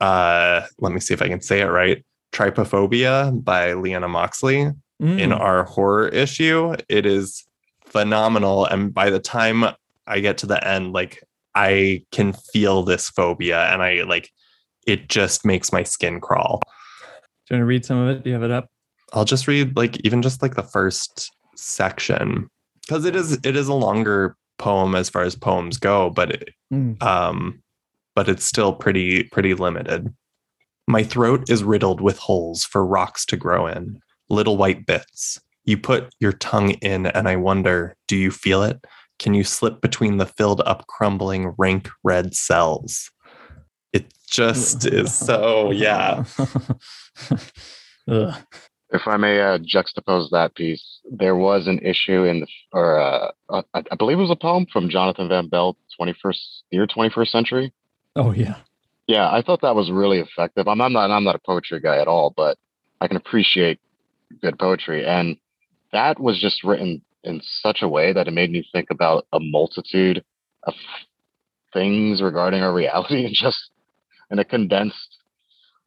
uh 0.00 0.62
let 0.78 0.92
me 0.92 1.00
see 1.00 1.12
if 1.14 1.22
i 1.22 1.28
can 1.28 1.40
say 1.42 1.60
it 1.60 1.66
right 1.66 2.04
trypophobia 2.32 3.44
by 3.44 3.74
leanna 3.74 4.08
moxley 4.08 4.70
Hmm. 5.00 5.18
in 5.18 5.32
our 5.32 5.64
horror 5.64 6.06
issue. 6.08 6.76
It 6.88 7.06
is 7.06 7.44
phenomenal. 7.86 8.66
And 8.66 8.94
by 8.94 9.10
the 9.10 9.18
time 9.18 9.64
I 10.06 10.20
get 10.20 10.38
to 10.38 10.46
the 10.46 10.66
end, 10.66 10.92
like 10.92 11.22
I 11.54 12.04
can 12.12 12.32
feel 12.32 12.82
this 12.82 13.08
phobia 13.10 13.66
and 13.72 13.82
I 13.82 14.02
like 14.02 14.30
it 14.86 15.08
just 15.08 15.44
makes 15.44 15.72
my 15.72 15.82
skin 15.82 16.20
crawl. 16.20 16.60
Do 17.48 17.54
you 17.54 17.56
want 17.56 17.62
to 17.62 17.66
read 17.66 17.84
some 17.84 17.98
of 17.98 18.08
it? 18.16 18.24
Do 18.24 18.30
you 18.30 18.34
have 18.34 18.42
it 18.42 18.50
up? 18.50 18.68
I'll 19.12 19.24
just 19.24 19.46
read 19.46 19.76
like 19.76 19.98
even 20.04 20.22
just 20.22 20.42
like 20.42 20.54
the 20.54 20.62
first 20.62 21.30
section 21.54 22.48
because 22.80 23.04
it 23.04 23.14
is 23.14 23.32
it 23.44 23.56
is 23.56 23.68
a 23.68 23.74
longer 23.74 24.36
poem 24.58 24.94
as 24.94 25.08
far 25.10 25.22
as 25.22 25.36
poems 25.36 25.78
go, 25.78 26.10
but 26.10 26.30
it, 26.32 26.48
Hmm. 26.70 26.92
um 27.00 27.62
but 28.14 28.28
it's 28.28 28.44
still 28.44 28.72
pretty 28.72 29.24
pretty 29.24 29.54
limited. 29.54 30.12
My 30.88 31.02
throat 31.02 31.48
is 31.48 31.62
riddled 31.62 32.00
with 32.00 32.18
holes 32.18 32.64
for 32.64 32.84
rocks 32.84 33.24
to 33.26 33.36
grow 33.36 33.66
in, 33.66 34.00
little 34.28 34.56
white 34.56 34.84
bits. 34.86 35.38
You 35.64 35.78
put 35.78 36.12
your 36.18 36.32
tongue 36.32 36.70
in 36.82 37.06
and 37.06 37.28
I 37.28 37.36
wonder, 37.36 37.94
do 38.08 38.16
you 38.16 38.30
feel 38.32 38.62
it? 38.64 38.84
Can 39.22 39.34
you 39.34 39.44
slip 39.44 39.80
between 39.80 40.16
the 40.16 40.26
filled 40.26 40.62
up 40.66 40.88
crumbling 40.88 41.54
rank 41.56 41.88
red 42.02 42.34
cells? 42.34 43.08
It 43.92 44.12
just 44.26 44.84
is 44.84 45.14
so 45.14 45.70
yeah. 45.70 46.24
If 48.94 49.06
I 49.06 49.16
may 49.16 49.40
uh, 49.40 49.58
juxtapose 49.58 50.28
that 50.32 50.54
piece, 50.54 51.00
there 51.10 51.36
was 51.36 51.66
an 51.66 51.78
issue 51.78 52.24
in 52.24 52.40
the, 52.40 52.46
or 52.72 53.00
uh, 53.00 53.30
I, 53.48 53.62
I 53.90 53.94
believe 53.96 54.18
it 54.18 54.22
was 54.22 54.30
a 54.30 54.36
poem 54.36 54.66
from 54.70 54.90
Jonathan 54.90 55.30
Van 55.30 55.48
Bell, 55.48 55.78
21st 55.98 56.38
year, 56.72 56.86
21st 56.86 57.28
century. 57.28 57.72
Oh 58.16 58.32
yeah. 58.32 58.56
Yeah, 59.06 59.30
I 59.30 59.40
thought 59.40 59.62
that 59.62 59.76
was 59.76 59.90
really 59.90 60.18
effective. 60.18 60.68
I'm, 60.68 60.80
I'm 60.80 60.92
not, 60.92 61.10
I'm 61.10 61.24
not 61.24 61.36
a 61.36 61.40
poetry 61.46 61.80
guy 61.80 61.98
at 61.98 62.08
all, 62.08 62.34
but 62.36 62.58
I 63.00 63.08
can 63.08 63.16
appreciate 63.16 63.80
good 64.42 64.58
poetry, 64.58 65.06
and 65.06 65.38
that 65.92 66.20
was 66.20 66.38
just 66.38 66.64
written 66.64 67.02
in 67.24 67.40
such 67.42 67.82
a 67.82 67.88
way 67.88 68.12
that 68.12 68.28
it 68.28 68.32
made 68.32 68.50
me 68.50 68.64
think 68.72 68.88
about 68.90 69.26
a 69.32 69.38
multitude 69.40 70.24
of 70.66 70.74
things 71.72 72.22
regarding 72.22 72.62
our 72.62 72.72
reality, 72.72 73.24
and 73.26 73.34
just 73.34 73.70
in 74.30 74.38
a 74.38 74.44
condensed 74.44 75.18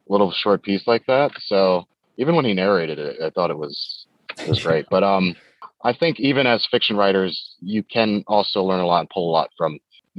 little 0.08 0.32
short 0.32 0.62
piece 0.62 0.86
like 0.86 1.04
that. 1.06 1.32
So 1.46 1.84
even 2.18 2.34
when 2.36 2.44
he 2.44 2.54
narrated 2.54 2.98
it, 2.98 3.16
I 3.22 3.30
thought 3.30 3.50
it 3.50 3.58
was 3.58 4.06
it 4.44 4.48
was 4.48 4.60
great. 4.60 4.86
But 4.90 5.02
um, 5.04 5.36
I 5.84 5.92
think 5.92 6.18
even 6.20 6.46
as 6.46 6.66
fiction 6.70 6.96
writers, 6.96 7.56
you 7.60 7.82
can 7.82 8.24
also 8.26 8.62
learn 8.62 8.80
a 8.80 8.86
lot 8.86 9.00
and 9.00 9.10
pull 9.10 9.30
a 9.30 9.32
lot 9.32 9.50
from 9.56 9.78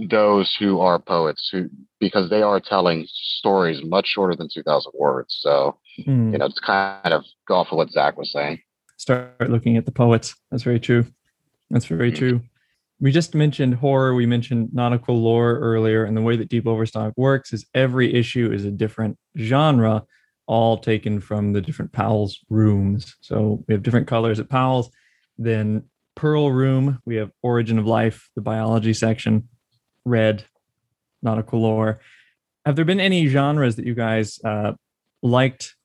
those 0.10 0.56
who 0.60 0.80
are 0.80 1.00
poets 1.00 1.50
who 1.52 1.70
because 2.00 2.30
they 2.30 2.42
are 2.42 2.60
telling 2.60 3.06
stories 3.08 3.82
much 3.84 4.08
shorter 4.08 4.36
than 4.36 4.48
2000 4.54 4.92
words 4.98 5.38
so 5.42 5.78
Hmm. 6.06 6.32
you 6.32 6.38
know 6.40 6.46
it's 6.46 6.60
kind 6.60 6.86
of 6.86 7.24
go 7.48 7.56
off 7.56 7.68
of 7.72 7.78
what 7.78 7.90
zach 7.90 8.18
was 8.18 8.32
saying 8.32 8.60
Start 9.08 9.50
looking 9.50 9.78
at 9.78 9.86
the 9.86 9.92
poets. 9.94 10.36
That's 10.52 10.64
very 10.64 10.82
true. 10.82 11.06
That's 11.70 11.86
very 11.86 12.12
Mhm. 12.12 12.18
true. 12.18 12.42
We 13.00 13.14
just 13.14 13.34
mentioned 13.34 13.76
horror. 13.76 14.14
We 14.14 14.26
mentioned 14.26 14.74
nautical 14.74 15.16
lore 15.22 15.58
earlier, 15.60 16.04
and 16.04 16.18
the 16.18 16.22
way 16.22 16.36
that 16.36 16.50
Deep 16.50 16.68
Overstock 16.68 17.14
works 17.16 17.54
is 17.54 17.66
every 17.74 18.14
issue 18.14 18.52
is 18.52 18.66
a 18.66 18.70
different 18.70 19.18
genre, 19.38 20.04
all 20.46 20.78
taken 20.78 21.22
from 21.22 21.54
the 21.54 21.62
different 21.62 21.94
Powell's 21.94 22.38
rooms. 22.50 23.16
So 23.22 23.64
we 23.66 23.76
have 23.76 23.82
different 23.82 24.08
colors 24.08 24.42
at 24.42 24.50
Powell's. 24.50 24.92
Then 25.38 25.84
Pearl 26.16 26.52
Room, 26.52 27.00
we 27.06 27.16
have 27.16 27.32
Origin 27.42 27.80
of 27.80 27.86
Life, 27.88 28.30
the 28.36 28.42
biology 28.42 28.92
section, 28.94 29.48
red, 30.04 30.44
nautical 31.22 31.62
lore. 31.62 32.02
Have 32.66 32.76
there 32.76 32.84
been 32.84 33.00
any 33.00 33.28
genres 33.28 33.78
that 33.78 33.86
you 33.86 33.94
guys 33.94 34.38
uh, 34.44 34.74
liked 35.24 35.77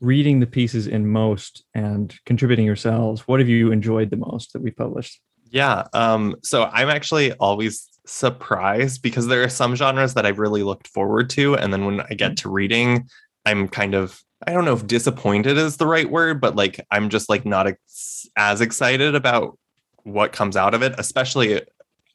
reading 0.00 0.40
the 0.40 0.46
pieces 0.46 0.86
in 0.86 1.08
most 1.08 1.64
and 1.74 2.14
contributing 2.26 2.66
yourselves? 2.66 3.22
What 3.26 3.40
have 3.40 3.48
you 3.48 3.72
enjoyed 3.72 4.10
the 4.10 4.16
most 4.16 4.52
that 4.52 4.62
we 4.62 4.70
published? 4.70 5.20
Yeah. 5.50 5.84
Um, 5.92 6.36
so 6.42 6.64
I'm 6.64 6.90
actually 6.90 7.32
always 7.34 7.88
surprised 8.06 9.02
because 9.02 9.26
there 9.26 9.42
are 9.42 9.48
some 9.48 9.74
genres 9.74 10.14
that 10.14 10.26
I've 10.26 10.38
really 10.38 10.62
looked 10.62 10.88
forward 10.88 11.30
to. 11.30 11.54
And 11.56 11.72
then 11.72 11.84
when 11.84 12.00
I 12.00 12.14
get 12.14 12.36
to 12.38 12.50
reading, 12.50 13.08
I'm 13.44 13.68
kind 13.68 13.94
of, 13.94 14.20
I 14.46 14.52
don't 14.52 14.64
know 14.64 14.74
if 14.74 14.86
disappointed 14.86 15.56
is 15.56 15.76
the 15.76 15.86
right 15.86 16.10
word, 16.10 16.40
but 16.40 16.56
like 16.56 16.84
I'm 16.90 17.08
just 17.08 17.28
like 17.28 17.46
not 17.46 17.66
ex- 17.66 18.26
as 18.36 18.60
excited 18.60 19.14
about 19.14 19.58
what 20.02 20.32
comes 20.32 20.56
out 20.56 20.74
of 20.74 20.82
it, 20.82 20.94
especially 20.98 21.62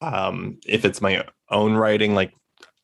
um, 0.01 0.57
if 0.65 0.85
it's 0.85 1.01
my 1.01 1.25
own 1.49 1.73
writing. 1.73 2.13
Like 2.13 2.33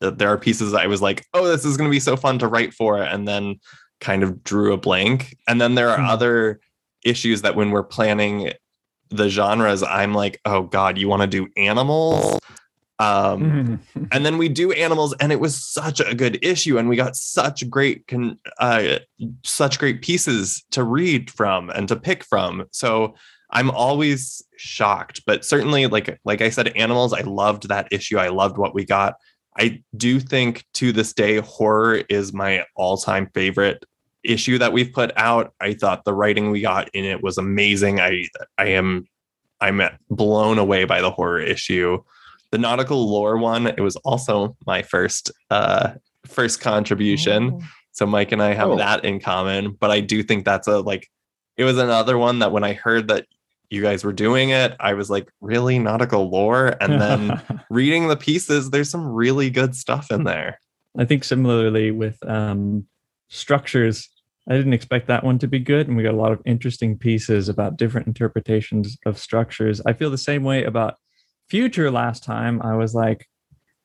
there 0.00 0.28
are 0.28 0.38
pieces 0.38 0.74
I 0.74 0.86
was 0.86 1.02
like, 1.02 1.26
oh, 1.34 1.46
this 1.46 1.64
is 1.64 1.76
going 1.76 1.90
to 1.90 1.94
be 1.94 2.00
so 2.00 2.16
fun 2.16 2.38
to 2.38 2.48
write 2.48 2.74
for. 2.74 3.02
And 3.02 3.26
then 3.26 3.60
kind 4.00 4.22
of 4.22 4.42
drew 4.44 4.72
a 4.72 4.76
blank. 4.76 5.36
And 5.46 5.60
then 5.60 5.74
there 5.74 5.90
are 5.90 5.98
Hmm. 5.98 6.06
other 6.06 6.60
issues 7.04 7.42
that 7.42 7.56
when 7.56 7.70
we're 7.70 7.82
planning 7.84 8.52
the 9.10 9.28
genres, 9.28 9.82
I'm 9.82 10.14
like, 10.14 10.40
oh 10.44 10.62
God, 10.62 10.98
you 10.98 11.08
want 11.08 11.22
to 11.22 11.28
do 11.28 11.48
animals? 11.56 12.38
Um, 12.98 13.80
and 14.12 14.26
then 14.26 14.38
we 14.38 14.48
do 14.48 14.72
animals, 14.72 15.14
and 15.20 15.30
it 15.30 15.40
was 15.40 15.54
such 15.56 16.00
a 16.00 16.14
good 16.14 16.38
issue, 16.42 16.78
and 16.78 16.88
we 16.88 16.96
got 16.96 17.16
such 17.16 17.68
great 17.70 18.06
con- 18.08 18.38
uh, 18.58 18.98
such 19.44 19.78
great 19.78 20.02
pieces 20.02 20.64
to 20.72 20.82
read 20.82 21.30
from 21.30 21.70
and 21.70 21.86
to 21.88 21.96
pick 21.96 22.24
from. 22.24 22.66
So 22.72 23.14
I'm 23.50 23.70
always 23.70 24.42
shocked, 24.56 25.22
but 25.26 25.44
certainly, 25.44 25.86
like 25.86 26.18
like 26.24 26.42
I 26.42 26.50
said, 26.50 26.68
animals. 26.76 27.12
I 27.12 27.20
loved 27.20 27.68
that 27.68 27.88
issue. 27.92 28.18
I 28.18 28.28
loved 28.28 28.58
what 28.58 28.74
we 28.74 28.84
got. 28.84 29.14
I 29.58 29.82
do 29.96 30.20
think 30.20 30.64
to 30.74 30.92
this 30.92 31.12
day, 31.12 31.38
horror 31.38 32.02
is 32.08 32.32
my 32.32 32.64
all-time 32.76 33.28
favorite 33.34 33.84
issue 34.22 34.58
that 34.58 34.72
we've 34.72 34.92
put 34.92 35.12
out. 35.16 35.52
I 35.60 35.74
thought 35.74 36.04
the 36.04 36.14
writing 36.14 36.50
we 36.50 36.60
got 36.60 36.88
in 36.94 37.04
it 37.04 37.22
was 37.22 37.38
amazing. 37.38 38.00
I 38.00 38.26
I 38.56 38.66
am 38.68 39.06
I'm 39.60 39.80
blown 40.10 40.58
away 40.58 40.84
by 40.84 41.00
the 41.00 41.10
horror 41.10 41.40
issue. 41.40 42.02
The 42.50 42.58
nautical 42.58 43.10
lore 43.10 43.36
one, 43.36 43.66
it 43.66 43.80
was 43.80 43.96
also 43.96 44.56
my 44.66 44.82
first 44.82 45.30
uh 45.50 45.94
first 46.26 46.60
contribution. 46.60 47.60
So 47.92 48.06
Mike 48.06 48.32
and 48.32 48.42
I 48.42 48.54
have 48.54 48.68
Oh. 48.70 48.76
that 48.76 49.04
in 49.04 49.18
common, 49.18 49.72
but 49.72 49.90
I 49.90 50.00
do 50.00 50.22
think 50.22 50.44
that's 50.44 50.68
a 50.68 50.78
like 50.80 51.08
it 51.56 51.64
was 51.64 51.78
another 51.78 52.16
one 52.16 52.38
that 52.38 52.52
when 52.52 52.62
I 52.62 52.74
heard 52.74 53.08
that 53.08 53.26
you 53.70 53.82
guys 53.82 54.04
were 54.04 54.12
doing 54.12 54.50
it, 54.50 54.74
I 54.80 54.94
was 54.94 55.10
like, 55.10 55.28
really 55.40 55.78
nautical 55.78 56.30
lore? 56.30 56.74
And 56.80 57.00
then 57.00 57.42
reading 57.70 58.08
the 58.08 58.16
pieces, 58.16 58.70
there's 58.70 58.90
some 58.90 59.06
really 59.06 59.50
good 59.50 59.76
stuff 59.76 60.10
in 60.10 60.24
there. 60.24 60.58
I 60.98 61.04
think 61.04 61.24
similarly 61.24 61.90
with 61.90 62.16
um, 62.26 62.86
structures, 63.28 64.08
I 64.48 64.54
didn't 64.56 64.72
expect 64.72 65.08
that 65.08 65.24
one 65.24 65.38
to 65.40 65.46
be 65.46 65.58
good, 65.58 65.88
and 65.88 65.96
we 65.96 66.02
got 66.02 66.14
a 66.14 66.16
lot 66.16 66.32
of 66.32 66.40
interesting 66.46 66.96
pieces 66.96 67.48
about 67.48 67.76
different 67.76 68.06
interpretations 68.06 68.96
of 69.04 69.18
structures. 69.18 69.82
I 69.84 69.92
feel 69.92 70.10
the 70.10 70.16
same 70.16 70.42
way 70.42 70.64
about 70.64 70.94
future. 71.50 71.90
Last 71.90 72.24
time, 72.24 72.62
I 72.62 72.74
was 72.74 72.94
like, 72.94 73.26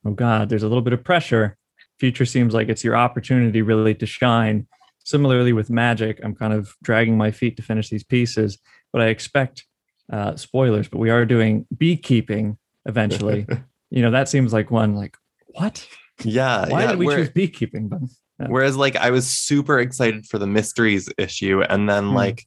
"Oh 0.06 0.12
God, 0.12 0.48
there's 0.48 0.64
a 0.64 0.70
little 0.70 0.82
bit 0.82 0.94
of 0.94 1.04
pressure." 1.04 1.58
Future 2.00 2.26
seems 2.26 2.54
like 2.54 2.70
it's 2.70 2.84
your 2.84 2.96
opportunity 2.96 3.62
really 3.62 3.96
to 3.96 4.06
shine. 4.06 4.68
similarly 5.06 5.52
with 5.52 5.70
magic, 5.70 6.18
I'm 6.24 6.34
kind 6.34 6.54
of 6.54 6.74
dragging 6.82 7.18
my 7.18 7.30
feet 7.30 7.58
to 7.58 7.62
finish 7.62 7.90
these 7.90 8.06
pieces, 8.06 8.58
but 8.94 9.02
I 9.02 9.08
expect 9.08 9.66
uh, 10.12 10.36
spoilers. 10.36 10.88
But 10.88 11.00
we 11.00 11.10
are 11.10 11.26
doing 11.26 11.66
beekeeping 11.76 12.58
eventually. 12.86 13.48
you 13.90 14.02
know, 14.02 14.12
that 14.12 14.30
seems 14.30 14.54
like 14.54 14.72
one 14.72 14.96
like 14.96 15.18
what? 15.48 15.88
Yeah. 16.24 16.68
Why 16.70 16.82
yeah. 16.84 16.88
did 16.92 17.00
we 17.00 17.06
where- 17.08 17.18
choose 17.18 17.30
beekeeping? 17.30 17.90
But 17.90 18.02
yeah. 18.40 18.48
Whereas, 18.48 18.76
like, 18.76 18.96
I 18.96 19.12
was 19.12 19.28
super 19.28 19.80
excited 19.80 20.26
for 20.26 20.40
the 20.40 20.48
mysteries 20.48 21.08
issue, 21.20 21.62
and 21.62 21.88
then 21.88 22.10
Hmm. 22.10 22.16
like, 22.16 22.46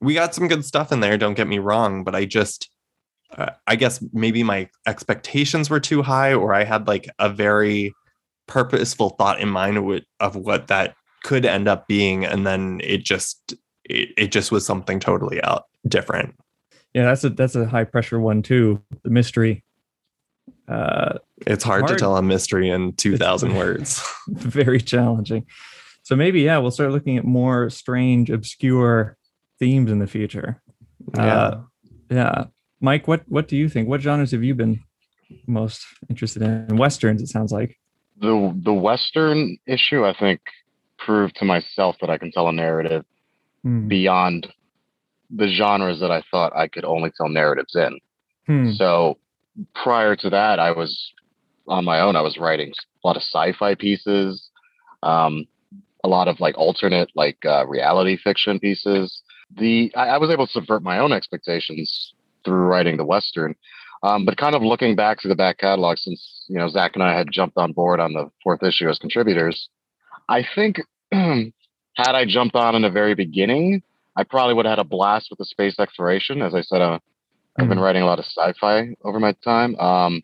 we 0.00 0.14
got 0.14 0.34
some 0.34 0.48
good 0.48 0.64
stuff 0.64 0.90
in 0.90 1.00
there. 1.00 1.18
Don't 1.18 1.34
get 1.34 1.46
me 1.48 1.58
wrong, 1.58 2.02
but 2.04 2.14
I 2.14 2.24
just, 2.24 2.70
uh, 3.36 3.50
I 3.66 3.76
guess 3.76 4.02
maybe 4.12 4.42
my 4.42 4.70
expectations 4.86 5.68
were 5.68 5.80
too 5.80 6.02
high, 6.02 6.32
or 6.32 6.54
I 6.54 6.64
had 6.64 6.86
like 6.88 7.08
a 7.18 7.28
very 7.28 7.92
purposeful 8.46 9.10
thought 9.10 9.40
in 9.40 9.50
mind 9.50 9.74
wi- 9.76 10.04
of 10.20 10.34
what 10.36 10.68
that 10.68 10.94
could 11.24 11.44
end 11.44 11.68
up 11.68 11.86
being, 11.88 12.24
and 12.24 12.46
then 12.46 12.80
it 12.82 13.04
just, 13.04 13.54
it, 13.84 14.08
it 14.16 14.32
just 14.32 14.50
was 14.50 14.64
something 14.64 14.98
totally 14.98 15.42
out 15.42 15.64
different. 15.86 16.34
Yeah, 16.94 17.04
that's 17.04 17.24
a 17.24 17.30
that's 17.30 17.54
a 17.54 17.66
high 17.66 17.84
pressure 17.84 18.18
one 18.20 18.42
too. 18.42 18.82
The 19.02 19.10
mystery. 19.10 19.64
Uh, 20.66 21.18
It's 21.46 21.64
hard, 21.64 21.82
Hard. 21.82 21.88
to 21.90 21.96
tell 21.98 22.16
a 22.16 22.22
mystery 22.22 22.68
in 22.68 22.92
two 22.94 23.16
thousand 23.16 23.54
words. 23.62 24.02
very 24.28 24.80
challenging. 24.80 25.46
So 26.02 26.16
maybe 26.16 26.40
yeah, 26.42 26.58
we'll 26.58 26.70
start 26.70 26.90
looking 26.92 27.16
at 27.18 27.24
more 27.24 27.70
strange, 27.70 28.30
obscure 28.30 29.16
themes 29.58 29.90
in 29.90 29.98
the 29.98 30.06
future. 30.06 30.60
Uh, 31.16 31.62
yeah, 32.10 32.44
Mike, 32.80 33.06
what 33.08 33.22
what 33.28 33.48
do 33.48 33.56
you 33.56 33.68
think? 33.68 33.88
What 33.88 34.00
genres 34.00 34.30
have 34.32 34.42
you 34.44 34.54
been 34.54 34.80
most 35.46 35.86
interested 36.10 36.42
in? 36.42 36.76
Westerns, 36.76 37.22
it 37.22 37.28
sounds 37.28 37.52
like. 37.52 37.78
The 38.20 38.52
the 38.62 38.72
Western 38.72 39.56
issue, 39.66 40.04
I 40.04 40.12
think, 40.18 40.40
proved 40.98 41.36
to 41.36 41.44
myself 41.44 41.96
that 42.00 42.10
I 42.10 42.18
can 42.18 42.30
tell 42.32 42.48
a 42.48 42.52
narrative 42.52 43.04
Hmm. 43.64 43.88
beyond 43.88 44.46
the 45.30 45.48
genres 45.48 46.00
that 46.00 46.10
I 46.10 46.22
thought 46.30 46.56
I 46.56 46.68
could 46.68 46.84
only 46.84 47.10
tell 47.16 47.28
narratives 47.28 47.74
in. 47.74 47.98
Hmm. 48.46 48.72
So 48.72 49.18
prior 49.74 50.16
to 50.16 50.30
that, 50.30 50.58
I 50.58 50.72
was 50.72 51.12
on 51.66 51.84
my 51.84 52.00
own. 52.00 52.16
I 52.16 52.22
was 52.22 52.38
writing 52.38 52.72
a 53.04 53.06
lot 53.06 53.16
of 53.16 53.22
sci-fi 53.22 53.74
pieces, 53.74 54.48
um, 55.02 55.46
a 56.04 56.08
lot 56.08 56.28
of 56.28 56.40
like 56.40 56.56
alternate, 56.56 57.10
like 57.14 57.38
uh, 57.44 57.66
reality 57.66 58.16
fiction 58.16 58.58
pieces. 58.58 59.22
The 59.56 59.92
I, 59.94 60.08
I 60.08 60.18
was 60.18 60.30
able 60.30 60.46
to 60.46 60.52
subvert 60.52 60.82
my 60.82 60.98
own 60.98 61.12
expectations 61.12 62.14
through 62.44 62.66
writing 62.66 62.96
the 62.96 63.04
western. 63.04 63.54
Um, 64.02 64.24
but 64.24 64.36
kind 64.36 64.54
of 64.54 64.62
looking 64.62 64.94
back 64.94 65.18
to 65.20 65.28
the 65.28 65.34
back 65.34 65.58
catalog, 65.58 65.98
since 65.98 66.44
you 66.48 66.56
know 66.56 66.68
Zach 66.68 66.92
and 66.94 67.02
I 67.02 67.16
had 67.16 67.28
jumped 67.32 67.56
on 67.56 67.72
board 67.72 68.00
on 68.00 68.12
the 68.12 68.30
fourth 68.42 68.62
issue 68.62 68.88
as 68.88 68.98
contributors, 68.98 69.68
I 70.28 70.44
think 70.54 70.80
had 71.12 71.52
I 72.14 72.24
jumped 72.24 72.54
on 72.54 72.76
in 72.76 72.82
the 72.82 72.90
very 72.90 73.14
beginning, 73.14 73.82
I 74.18 74.24
probably 74.24 74.54
would 74.54 74.66
have 74.66 74.78
had 74.78 74.84
a 74.84 74.88
blast 74.88 75.28
with 75.30 75.38
the 75.38 75.44
space 75.44 75.78
exploration. 75.78 76.42
As 76.42 76.52
I 76.52 76.62
said, 76.62 76.82
uh, 76.82 76.98
I've 77.56 77.68
been 77.68 77.78
Mhm. 77.78 77.82
writing 77.82 78.02
a 78.02 78.06
lot 78.06 78.18
of 78.18 78.24
sci-fi 78.24 78.96
over 79.04 79.20
my 79.20 79.32
time. 79.44 79.78
Um, 79.78 80.22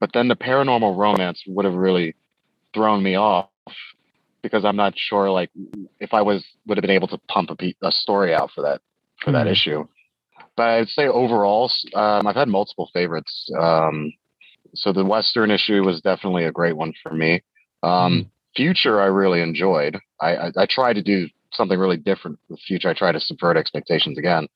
but 0.00 0.10
then 0.14 0.28
the 0.28 0.36
paranormal 0.36 0.96
romance 0.96 1.42
would 1.46 1.66
have 1.66 1.74
really 1.74 2.14
thrown 2.72 3.02
me 3.02 3.14
off 3.14 3.50
because 4.40 4.64
I'm 4.64 4.76
not 4.76 4.94
sure 4.96 5.30
like 5.30 5.50
if 6.00 6.14
I 6.14 6.22
was 6.22 6.46
would 6.66 6.78
have 6.78 6.82
been 6.82 6.90
able 6.90 7.08
to 7.08 7.18
pump 7.28 7.50
a, 7.50 7.56
pe- 7.56 7.74
a 7.82 7.92
story 7.92 8.34
out 8.34 8.50
for 8.52 8.62
that 8.62 8.80
for 9.22 9.32
that 9.32 9.46
Mhm. 9.46 9.52
issue. 9.52 9.88
But 10.56 10.68
I'd 10.70 10.88
say 10.88 11.06
overall, 11.08 11.70
um, 11.94 12.26
I've 12.26 12.36
had 12.36 12.48
multiple 12.48 12.88
favorites. 12.94 13.50
Um, 13.58 14.14
so 14.74 14.92
the 14.92 15.04
Western 15.04 15.50
issue 15.50 15.82
was 15.84 16.00
definitely 16.00 16.44
a 16.44 16.52
great 16.52 16.76
one 16.76 16.94
for 17.02 17.12
me. 17.12 17.42
Um, 17.82 18.30
Future, 18.54 19.02
I 19.02 19.06
really 19.06 19.42
enjoyed. 19.42 19.98
I, 20.18 20.36
I, 20.36 20.52
I 20.56 20.66
tried 20.66 20.94
to 20.94 21.02
do 21.02 21.28
something 21.52 21.78
really 21.78 21.96
different 21.96 22.38
for 22.46 22.54
the 22.54 22.58
Future. 22.66 22.88
I 22.88 22.94
try 22.94 23.12
to 23.12 23.20
subvert 23.20 23.56
expectations 23.56 24.18
again. 24.18 24.48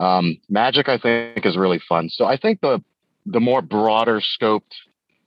Um, 0.00 0.38
Magic, 0.48 0.88
I 0.88 0.98
think, 0.98 1.44
is 1.44 1.56
really 1.56 1.80
fun. 1.88 2.08
So 2.08 2.24
I 2.24 2.36
think 2.36 2.60
the 2.60 2.82
the 3.26 3.40
more 3.40 3.60
broader 3.60 4.20
scoped 4.20 4.72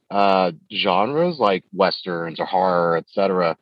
uh, 0.10 0.52
genres 0.74 1.38
like 1.40 1.64
westerns 1.74 2.40
or 2.40 2.46
horror, 2.46 2.98
etc., 2.98 3.58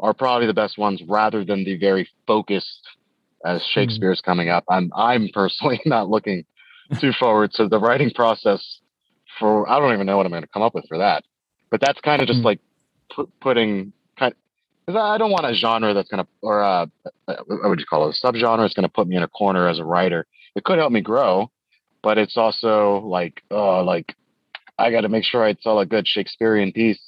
are 0.00 0.14
probably 0.14 0.46
the 0.46 0.54
best 0.54 0.78
ones, 0.78 1.02
rather 1.08 1.44
than 1.44 1.64
the 1.64 1.76
very 1.78 2.08
focused. 2.26 2.86
As 3.44 3.62
Shakespeare's 3.72 4.20
coming 4.20 4.48
up, 4.48 4.64
I'm 4.68 4.90
I'm 4.94 5.28
personally 5.32 5.80
not 5.86 6.08
looking 6.08 6.44
too 7.00 7.12
forward 7.12 7.52
to 7.52 7.68
the 7.68 7.78
writing 7.78 8.10
process 8.10 8.80
for. 9.38 9.68
I 9.70 9.78
don't 9.78 9.92
even 9.94 10.06
know 10.06 10.16
what 10.16 10.26
I'm 10.26 10.32
going 10.32 10.42
to 10.42 10.48
come 10.48 10.62
up 10.62 10.74
with 10.74 10.86
for 10.88 10.98
that. 10.98 11.24
But 11.70 11.80
that's 11.80 12.00
kind 12.00 12.20
of 12.20 12.26
just 12.26 12.40
Hmm. 12.40 12.46
like 12.46 12.60
pu- 13.14 13.30
putting. 13.40 13.92
Because 14.88 15.02
I 15.02 15.18
don't 15.18 15.30
want 15.30 15.44
a 15.44 15.52
genre 15.52 15.92
that's 15.92 16.08
going 16.08 16.24
to, 16.24 16.30
or 16.40 16.62
uh, 16.62 16.86
uh, 17.26 17.34
what 17.46 17.68
would 17.68 17.78
you 17.78 17.84
call 17.84 18.08
it? 18.08 18.18
A 18.18 18.26
subgenre 18.26 18.64
is 18.64 18.72
going 18.72 18.88
to 18.88 18.88
put 18.88 19.06
me 19.06 19.16
in 19.16 19.22
a 19.22 19.28
corner 19.28 19.68
as 19.68 19.78
a 19.78 19.84
writer. 19.84 20.26
It 20.56 20.64
could 20.64 20.78
help 20.78 20.92
me 20.92 21.02
grow, 21.02 21.50
but 22.02 22.16
it's 22.16 22.38
also 22.38 23.00
like, 23.00 23.42
oh, 23.50 23.84
like 23.84 24.14
I 24.78 24.90
got 24.90 25.02
to 25.02 25.10
make 25.10 25.24
sure 25.24 25.44
I 25.44 25.52
tell 25.52 25.78
a 25.78 25.84
good 25.84 26.08
Shakespearean 26.08 26.72
piece, 26.72 26.98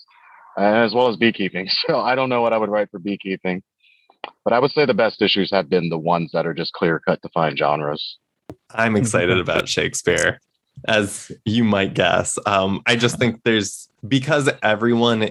uh, 0.59 0.61
as 0.61 0.93
well 0.93 1.09
as 1.09 1.17
beekeeping. 1.17 1.71
So 1.89 1.99
I 1.99 2.15
don't 2.15 2.29
know 2.29 2.43
what 2.43 2.53
I 2.53 2.59
would 2.59 2.69
write 2.69 2.91
for 2.91 2.99
beekeeping, 2.99 3.63
but 4.45 4.53
I 4.53 4.59
would 4.59 4.73
say 4.73 4.85
the 4.85 4.93
best 4.93 5.23
issues 5.23 5.51
have 5.51 5.71
been 5.71 5.89
the 5.89 5.97
ones 5.97 6.33
that 6.35 6.47
are 6.47 6.53
just 6.53 6.75
clear 6.75 7.01
cut, 7.01 7.23
defined 7.23 7.57
genres. 7.57 8.19
I'm 8.73 8.95
excited 8.95 9.39
about 9.39 9.71
Shakespeare, 9.71 10.39
as 10.87 11.33
you 11.47 11.65
might 11.65 11.95
guess. 11.95 12.39
Um, 12.45 12.83
I 12.85 12.97
just 12.97 13.19
think 13.19 13.41
there's 13.45 13.89
because 14.07 14.51
everyone 14.63 15.31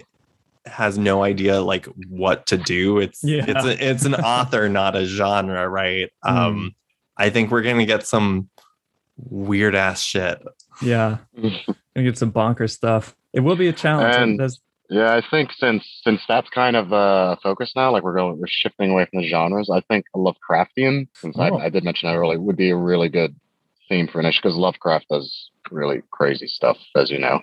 has 0.65 0.97
no 0.97 1.23
idea 1.23 1.61
like 1.61 1.85
what 2.09 2.45
to 2.47 2.57
do. 2.57 2.99
It's 2.99 3.23
Yeah. 3.23 3.45
it's 3.47 3.65
a, 3.65 3.89
it's 3.89 4.05
an 4.05 4.15
author, 4.15 4.69
not 4.69 4.95
a 4.95 5.05
genre, 5.05 5.67
right? 5.67 6.11
Um, 6.25 6.75
I 7.17 7.29
think 7.29 7.51
we're 7.51 7.61
gonna 7.63 7.85
get 7.85 8.05
some 8.07 8.49
weird 9.17 9.75
ass 9.75 10.01
shit. 10.01 10.41
Yeah, 10.81 11.17
gonna 11.35 11.53
get 11.95 12.17
some 12.17 12.31
bonker 12.31 12.67
stuff. 12.67 13.15
It 13.33 13.41
will 13.41 13.55
be 13.55 13.67
a 13.67 13.73
challenge. 13.73 14.15
And- 14.15 14.51
Yeah, 14.91 15.13
I 15.15 15.21
think 15.29 15.51
since 15.53 15.85
since 16.03 16.21
that's 16.27 16.49
kind 16.49 16.75
of 16.75 16.91
a 16.91 17.37
focus 17.43 17.73
now, 17.75 17.91
like 17.91 18.03
we're 18.03 18.15
going, 18.15 18.39
we're 18.39 18.47
shifting 18.47 18.89
away 18.91 19.05
from 19.05 19.21
the 19.21 19.27
genres. 19.27 19.69
I 19.69 19.81
think 19.81 20.05
Lovecraftian, 20.15 21.07
since 21.15 21.35
Oh. 21.37 21.41
I, 21.57 21.65
I 21.65 21.69
did 21.69 21.83
mention 21.83 22.09
that 22.09 22.15
earlier, 22.17 22.39
would 22.39 22.55
be 22.57 22.71
a 22.71 22.75
really 22.75 23.09
good 23.09 23.35
theme 23.87 24.07
for 24.07 24.19
an 24.19 24.25
issue 24.25 24.39
because 24.41 24.55
Lovecraft 24.57 25.07
does 25.09 25.51
really 25.71 26.01
crazy 26.11 26.47
stuff, 26.47 26.77
as 26.95 27.11
you 27.11 27.19
know. 27.19 27.39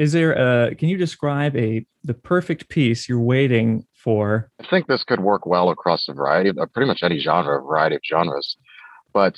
Is 0.00 0.12
there 0.12 0.32
a? 0.32 0.74
Can 0.74 0.88
you 0.88 0.96
describe 0.96 1.54
a 1.56 1.84
the 2.04 2.14
perfect 2.14 2.70
piece 2.70 3.06
you're 3.06 3.20
waiting 3.20 3.84
for? 3.92 4.50
I 4.58 4.66
think 4.70 4.86
this 4.86 5.04
could 5.04 5.20
work 5.20 5.44
well 5.44 5.68
across 5.68 6.08
a 6.08 6.14
variety 6.14 6.48
of 6.48 6.56
uh, 6.56 6.64
pretty 6.72 6.86
much 6.88 7.00
any 7.02 7.18
genre, 7.18 7.58
a 7.58 7.62
variety 7.62 7.96
of 7.96 8.02
genres. 8.10 8.56
But 9.12 9.36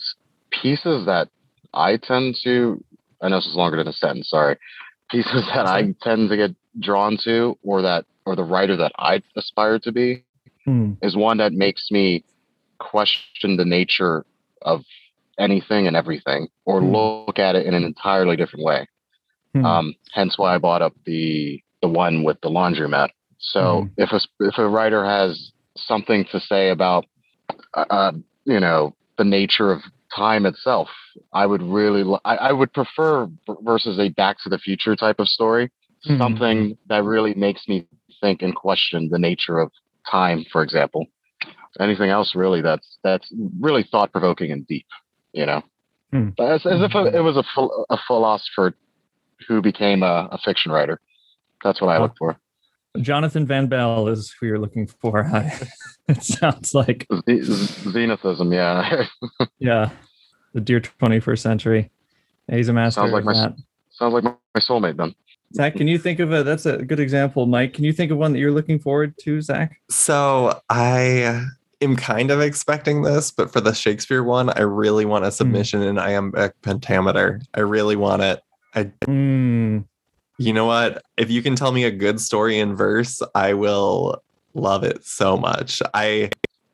pieces 0.53 1.05
that 1.07 1.29
I 1.75 1.97
tend 1.97 2.37
to, 2.45 2.81
I 3.21 3.29
know 3.29 3.39
this 3.39 3.47
is 3.47 3.57
longer 3.57 3.77
than 3.77 3.89
a 3.89 3.93
sentence, 3.93 4.31
sorry. 4.31 4.57
Pieces 5.11 5.45
that 5.53 5.67
I 5.67 5.95
tend 6.01 6.31
to 6.31 6.37
get 6.37 6.55
drawn 6.79 7.19
to, 7.25 7.59
or 7.65 7.83
that, 7.83 8.07
or 8.25 8.37
the 8.37 8.45
writer 8.45 8.77
that 8.77 8.93
I 9.01 9.21
aspire 9.37 9.81
to 9.81 9.91
be, 9.91 10.23
Hmm. 10.65 10.93
is 11.03 11.17
one 11.17 11.39
that 11.39 11.53
makes 11.53 11.91
me 11.91 12.23
question 12.79 13.57
the 13.57 13.65
nature 13.65 14.25
of 14.63 14.85
anything 15.41 15.89
and 15.89 15.97
everything, 15.97 16.47
or 16.67 16.81
Hmm. 16.81 16.95
look 16.95 17.41
at 17.41 17.57
it 17.57 17.67
in 17.67 17.75
an 17.75 17.83
entirely 17.83 18.37
different 18.37 18.65
way. 18.65 18.87
Hmm. 19.55 19.65
Um, 19.65 19.95
hence 20.13 20.39
why 20.39 20.55
I 20.55 20.59
bought 20.59 20.83
up 20.83 20.95
the 21.05 21.63
the 21.83 21.89
one 21.89 22.23
with 22.23 22.41
the 22.41 22.49
laundromat. 22.49 23.11
So 23.39 23.89
if 23.97 24.13
a 24.13 24.21
if 24.41 24.59
a 24.59 24.69
writer 24.69 25.05
has 25.05 25.53
something 25.77 26.25
to 26.33 26.41
say 26.41 26.71
about 26.71 27.05
uh, 27.75 27.85
uh, 27.91 28.13
you 28.45 28.61
know 28.61 28.95
the 29.19 29.25
nature 29.25 29.73
of 29.73 29.83
time 30.15 30.47
itself, 30.47 30.89
I 31.33 31.47
would 31.47 31.63
really 31.63 32.03
I, 32.25 32.37
I 32.37 32.53
would 32.53 32.73
prefer 32.73 33.29
versus 33.63 33.99
a 33.99 34.09
Back 34.11 34.39
to 34.45 34.49
the 34.49 34.59
Future 34.59 34.97
type 34.97 35.19
of 35.19 35.29
story, 35.29 35.71
Mhm. 36.09 36.19
something 36.19 36.79
that 36.89 37.05
really 37.05 37.35
makes 37.35 37.69
me 37.69 37.87
think 38.21 38.43
and 38.43 38.55
question 38.55 39.09
the 39.11 39.19
nature 39.19 39.59
of 39.59 39.71
time, 40.11 40.45
for 40.51 40.63
example. 40.63 41.07
Anything 41.81 42.11
else 42.11 42.35
really 42.35 42.61
that's 42.63 42.99
that's 43.03 43.29
really 43.61 43.83
thought 43.83 44.13
provoking 44.13 44.53
and 44.53 44.67
deep, 44.67 44.87
you 45.33 45.47
know. 45.47 45.63
Hmm. 46.13 46.29
As, 46.39 46.65
as 46.67 46.81
if 46.83 46.95
it 46.95 47.21
was 47.23 47.37
a, 47.37 47.45
a 47.95 47.99
philosopher 48.07 48.75
who 49.47 49.61
became 49.63 50.03
a, 50.03 50.29
a 50.31 50.39
fiction 50.39 50.73
writer. 50.73 51.01
That's 51.65 51.81
what 51.81 51.89
I 51.89 51.99
look 51.99 52.15
for. 52.19 52.37
Jonathan 53.01 53.47
Van 53.47 53.69
Bell 53.69 54.09
is 54.09 54.35
who 54.39 54.47
you're 54.47 54.59
looking 54.59 54.87
for. 54.87 55.31
it 56.09 56.23
sounds 56.23 56.75
like 56.75 57.07
Z- 57.29 57.43
z- 57.43 57.91
Zenithism, 57.91 58.53
yeah. 58.53 59.07
yeah, 59.59 59.91
the 60.53 60.61
dear 60.61 60.81
21st 60.81 61.39
century. 61.39 61.91
He's 62.51 62.69
a 62.69 62.73
master 62.73 63.01
Sounds 63.01 63.13
like 63.13 63.25
my- 63.25 63.33
that. 63.35 63.55
Sounds 63.91 64.15
like 64.15 64.25
my, 64.25 64.35
my 64.55 64.61
soulmate 64.61 64.97
then. 64.97 65.15
Zach, 65.55 65.77
can 65.77 65.87
you 65.87 65.99
think 65.99 66.19
of 66.19 66.33
a? 66.33 66.43
That's 66.43 66.65
a 66.65 66.79
good 66.79 66.99
example, 66.99 67.45
Mike. 67.45 67.75
Can 67.75 67.85
you 67.85 67.93
think 67.93 68.11
of 68.11 68.17
one 68.17 68.33
that 68.33 68.39
you're 68.39 68.51
looking 68.53 68.79
forward 68.79 69.15
to, 69.19 69.43
Zach? 69.43 69.79
So 69.91 70.61
I 70.71 71.45
am 71.83 71.95
kind 71.97 72.31
of 72.31 72.41
expecting 72.41 73.03
this, 73.03 73.31
but 73.31 73.53
for 73.53 73.61
the 73.61 73.75
Shakespeare 73.75 74.23
one, 74.23 74.49
I 74.51 74.63
really 74.63 75.05
want 75.05 75.27
a 75.27 75.31
submission 75.31 75.83
in 75.83 75.99
iambic 75.99 76.55
pentameter. 76.63 77.43
I 77.55 77.61
really 77.61 77.97
want 77.97 78.23
it. 78.23 78.43
Hmm. 79.05 79.81
You 80.39 80.53
know 80.53 80.67
what? 80.67 81.03
If 81.17 81.31
you 81.31 81.43
can 81.43 81.57
tell 81.57 81.73
me 81.73 81.85
a 81.85 81.91
good 81.91 82.21
story 82.21 82.59
in 82.59 82.75
verse, 82.75 83.23
I 83.35 83.55
will 83.55 84.23
love 84.55 84.85
it 84.85 85.05
so 85.05 85.37
much. 85.37 85.83
I 85.95 86.31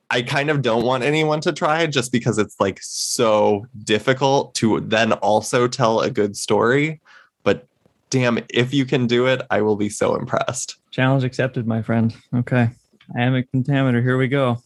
I 0.09 0.23
kind 0.23 0.49
of 0.49 0.61
don't 0.61 0.83
want 0.83 1.03
anyone 1.03 1.39
to 1.41 1.53
try 1.53 1.85
just 1.85 2.11
because 2.11 2.39
it's 2.39 2.59
like 2.59 2.79
so 2.81 3.67
difficult 3.83 4.55
to 4.55 4.79
then 4.79 5.13
also 5.13 5.67
tell 5.67 5.99
a 5.99 6.09
good 6.09 6.35
story. 6.35 6.99
But 7.43 7.67
damn, 8.09 8.39
if 8.49 8.73
you 8.73 8.85
can 8.85 9.05
do 9.05 9.27
it, 9.27 9.41
I 9.51 9.61
will 9.61 9.75
be 9.75 9.89
so 9.89 10.15
impressed. 10.15 10.77
Challenge 10.89 11.23
accepted, 11.23 11.67
my 11.67 11.83
friend. 11.83 12.15
Okay. 12.33 12.69
I 13.15 13.21
am 13.21 13.35
a 13.35 13.43
contaminator. 13.43 14.01
Here 14.01 14.17
we 14.17 14.27
go. 14.27 14.61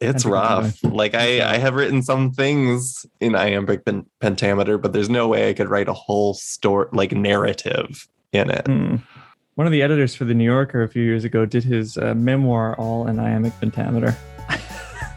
It's 0.00 0.24
rough. 0.24 0.82
Like 0.84 1.14
I, 1.14 1.54
I 1.54 1.56
have 1.56 1.74
written 1.74 2.02
some 2.02 2.30
things 2.32 3.06
in 3.20 3.34
iambic 3.34 3.84
pen- 3.84 4.06
pentameter, 4.20 4.76
but 4.78 4.92
there's 4.92 5.08
no 5.08 5.26
way 5.28 5.48
I 5.48 5.54
could 5.54 5.68
write 5.70 5.88
a 5.88 5.94
whole 5.94 6.34
story, 6.34 6.88
like 6.92 7.12
narrative 7.12 8.06
in 8.32 8.50
it. 8.50 8.66
Hmm. 8.66 8.96
One 9.54 9.66
of 9.66 9.72
the 9.72 9.80
editors 9.80 10.14
for 10.14 10.26
the 10.26 10.34
New 10.34 10.44
Yorker 10.44 10.82
a 10.82 10.88
few 10.88 11.02
years 11.02 11.24
ago 11.24 11.46
did 11.46 11.64
his 11.64 11.96
uh, 11.96 12.12
memoir 12.14 12.76
all 12.76 13.06
in 13.06 13.18
iambic 13.18 13.54
pentameter. 13.58 14.14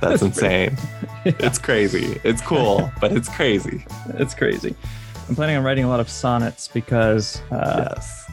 That's 0.02 0.22
insane. 0.22 0.78
It's 1.26 1.60
crazy. 1.60 2.18
It's 2.24 2.42
cool, 2.42 2.90
but 3.02 3.12
it's 3.12 3.28
crazy. 3.28 3.86
It's 4.14 4.34
crazy. 4.34 4.74
I'm 5.28 5.36
planning 5.36 5.58
on 5.58 5.64
writing 5.66 5.84
a 5.84 5.90
lot 5.90 6.00
of 6.00 6.10
sonnets 6.10 6.70
because 6.70 7.42
uh, 7.52 7.90
yes. 7.90 8.32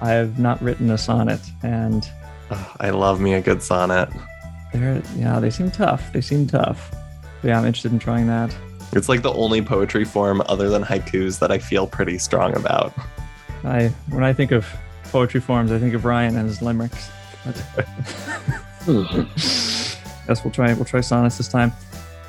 I 0.00 0.10
have 0.10 0.40
not 0.40 0.60
written 0.60 0.90
a 0.90 0.98
sonnet, 0.98 1.40
and 1.62 2.04
Oh, 2.50 2.74
I 2.80 2.90
love 2.90 3.20
me 3.20 3.34
a 3.34 3.40
good 3.40 3.62
sonnet. 3.62 4.08
They're 4.74 5.02
yeah 5.16 5.40
they 5.40 5.50
seem 5.50 5.70
tough. 5.70 6.12
They 6.12 6.20
seem 6.20 6.46
tough. 6.46 6.90
But 7.40 7.48
yeah, 7.48 7.58
I'm 7.58 7.64
interested 7.64 7.92
in 7.92 7.98
trying 7.98 8.26
that. 8.26 8.54
It's 8.92 9.08
like 9.08 9.22
the 9.22 9.32
only 9.32 9.62
poetry 9.62 10.04
form 10.04 10.42
other 10.46 10.68
than 10.68 10.82
haikus 10.82 11.38
that 11.40 11.50
I 11.50 11.58
feel 11.58 11.86
pretty 11.86 12.18
strong 12.18 12.56
about. 12.56 12.92
I 13.64 13.88
when 14.10 14.24
I 14.24 14.32
think 14.32 14.52
of 14.52 14.66
poetry 15.04 15.40
forms, 15.40 15.72
I 15.72 15.78
think 15.78 15.94
of 15.94 16.04
Ryan 16.04 16.36
and 16.36 16.48
his 16.48 16.60
limericks. 16.62 17.10
But 18.86 19.26
Yes, 20.28 20.42
we'll 20.42 20.52
try 20.52 20.72
we'll 20.74 20.84
try 20.84 21.00
sonnets 21.00 21.38
this 21.38 21.48
time. 21.48 21.72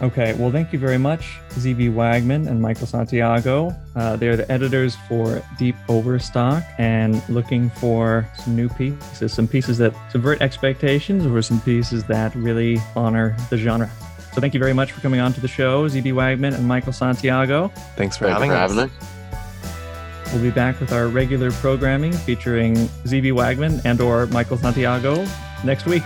Okay, 0.01 0.33
well, 0.33 0.51
thank 0.51 0.73
you 0.73 0.79
very 0.79 0.97
much, 0.97 1.39
ZB 1.51 1.93
Wagman 1.93 2.47
and 2.47 2.61
Michael 2.61 2.85
Santiago. 2.85 3.73
Uh, 3.95 4.17
they're 4.17 4.35
the 4.35 4.49
editors 4.51 4.97
for 5.07 5.41
Deep 5.57 5.75
Overstock 5.87 6.63
and 6.77 7.21
looking 7.29 7.69
for 7.69 8.27
some 8.37 8.57
new 8.57 8.67
pieces, 8.67 9.33
some 9.33 9.47
pieces 9.47 9.77
that 9.77 9.93
subvert 10.11 10.41
expectations 10.41 11.25
or 11.25 11.41
some 11.41 11.61
pieces 11.61 12.03
that 12.05 12.35
really 12.35 12.77
honor 12.95 13.37
the 13.49 13.57
genre. 13.57 13.89
So 14.33 14.41
thank 14.41 14.53
you 14.53 14.59
very 14.59 14.73
much 14.73 14.91
for 14.91 14.99
coming 14.99 15.21
on 15.21 15.31
to 15.31 15.39
the 15.39 15.47
show, 15.47 15.87
ZB 15.87 16.11
Wagman 16.13 16.53
and 16.53 16.67
Michael 16.67 16.91
Santiago. 16.91 17.69
Thanks 17.95 18.17
for 18.17 18.25
Thanks 18.25 18.33
having 18.33 18.49
for 18.49 18.57
us. 18.57 18.71
having 18.71 18.89
us. 18.91 20.33
We'll 20.33 20.41
be 20.43 20.51
back 20.51 20.81
with 20.81 20.91
our 20.91 21.07
regular 21.07 21.51
programming 21.51 22.11
featuring 22.11 22.75
ZB 23.05 23.31
Wagman 23.31 23.79
and 23.85 24.01
or 24.01 24.25
Michael 24.27 24.57
Santiago 24.57 25.25
next 25.63 25.85
week. 25.85 26.03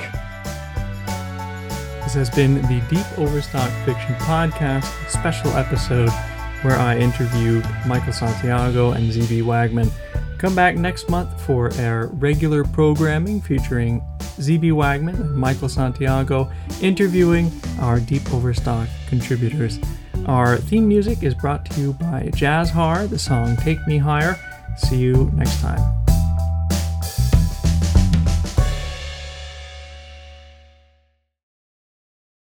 This 2.09 2.27
has 2.27 2.29
been 2.31 2.55
the 2.55 2.81
Deep 2.89 3.19
Overstock 3.19 3.69
Fiction 3.85 4.15
Podcast 4.15 4.85
special 5.07 5.51
episode 5.51 6.09
where 6.63 6.75
I 6.75 6.97
interview 6.97 7.61
Michael 7.85 8.13
Santiago 8.13 8.93
and 8.93 9.11
ZB 9.11 9.43
Wagman. 9.43 9.91
Come 10.39 10.55
back 10.55 10.75
next 10.75 11.07
month 11.07 11.39
for 11.39 11.71
our 11.75 12.07
regular 12.07 12.63
programming 12.63 13.41
featuring 13.41 14.01
ZB 14.39 14.71
Wagman 14.71 15.21
and 15.21 15.35
Michael 15.35 15.69
Santiago 15.69 16.51
interviewing 16.81 17.51
our 17.79 17.99
Deep 17.99 18.33
Overstock 18.33 18.89
contributors. 19.07 19.77
Our 20.25 20.57
theme 20.57 20.87
music 20.87 21.21
is 21.21 21.35
brought 21.35 21.63
to 21.65 21.79
you 21.79 21.93
by 21.93 22.31
Jazz 22.33 22.71
Har, 22.71 23.05
the 23.05 23.19
song 23.19 23.55
Take 23.55 23.85
Me 23.85 23.99
Higher. 23.99 24.35
See 24.77 24.97
you 24.97 25.31
next 25.35 25.61
time. 25.61 26.08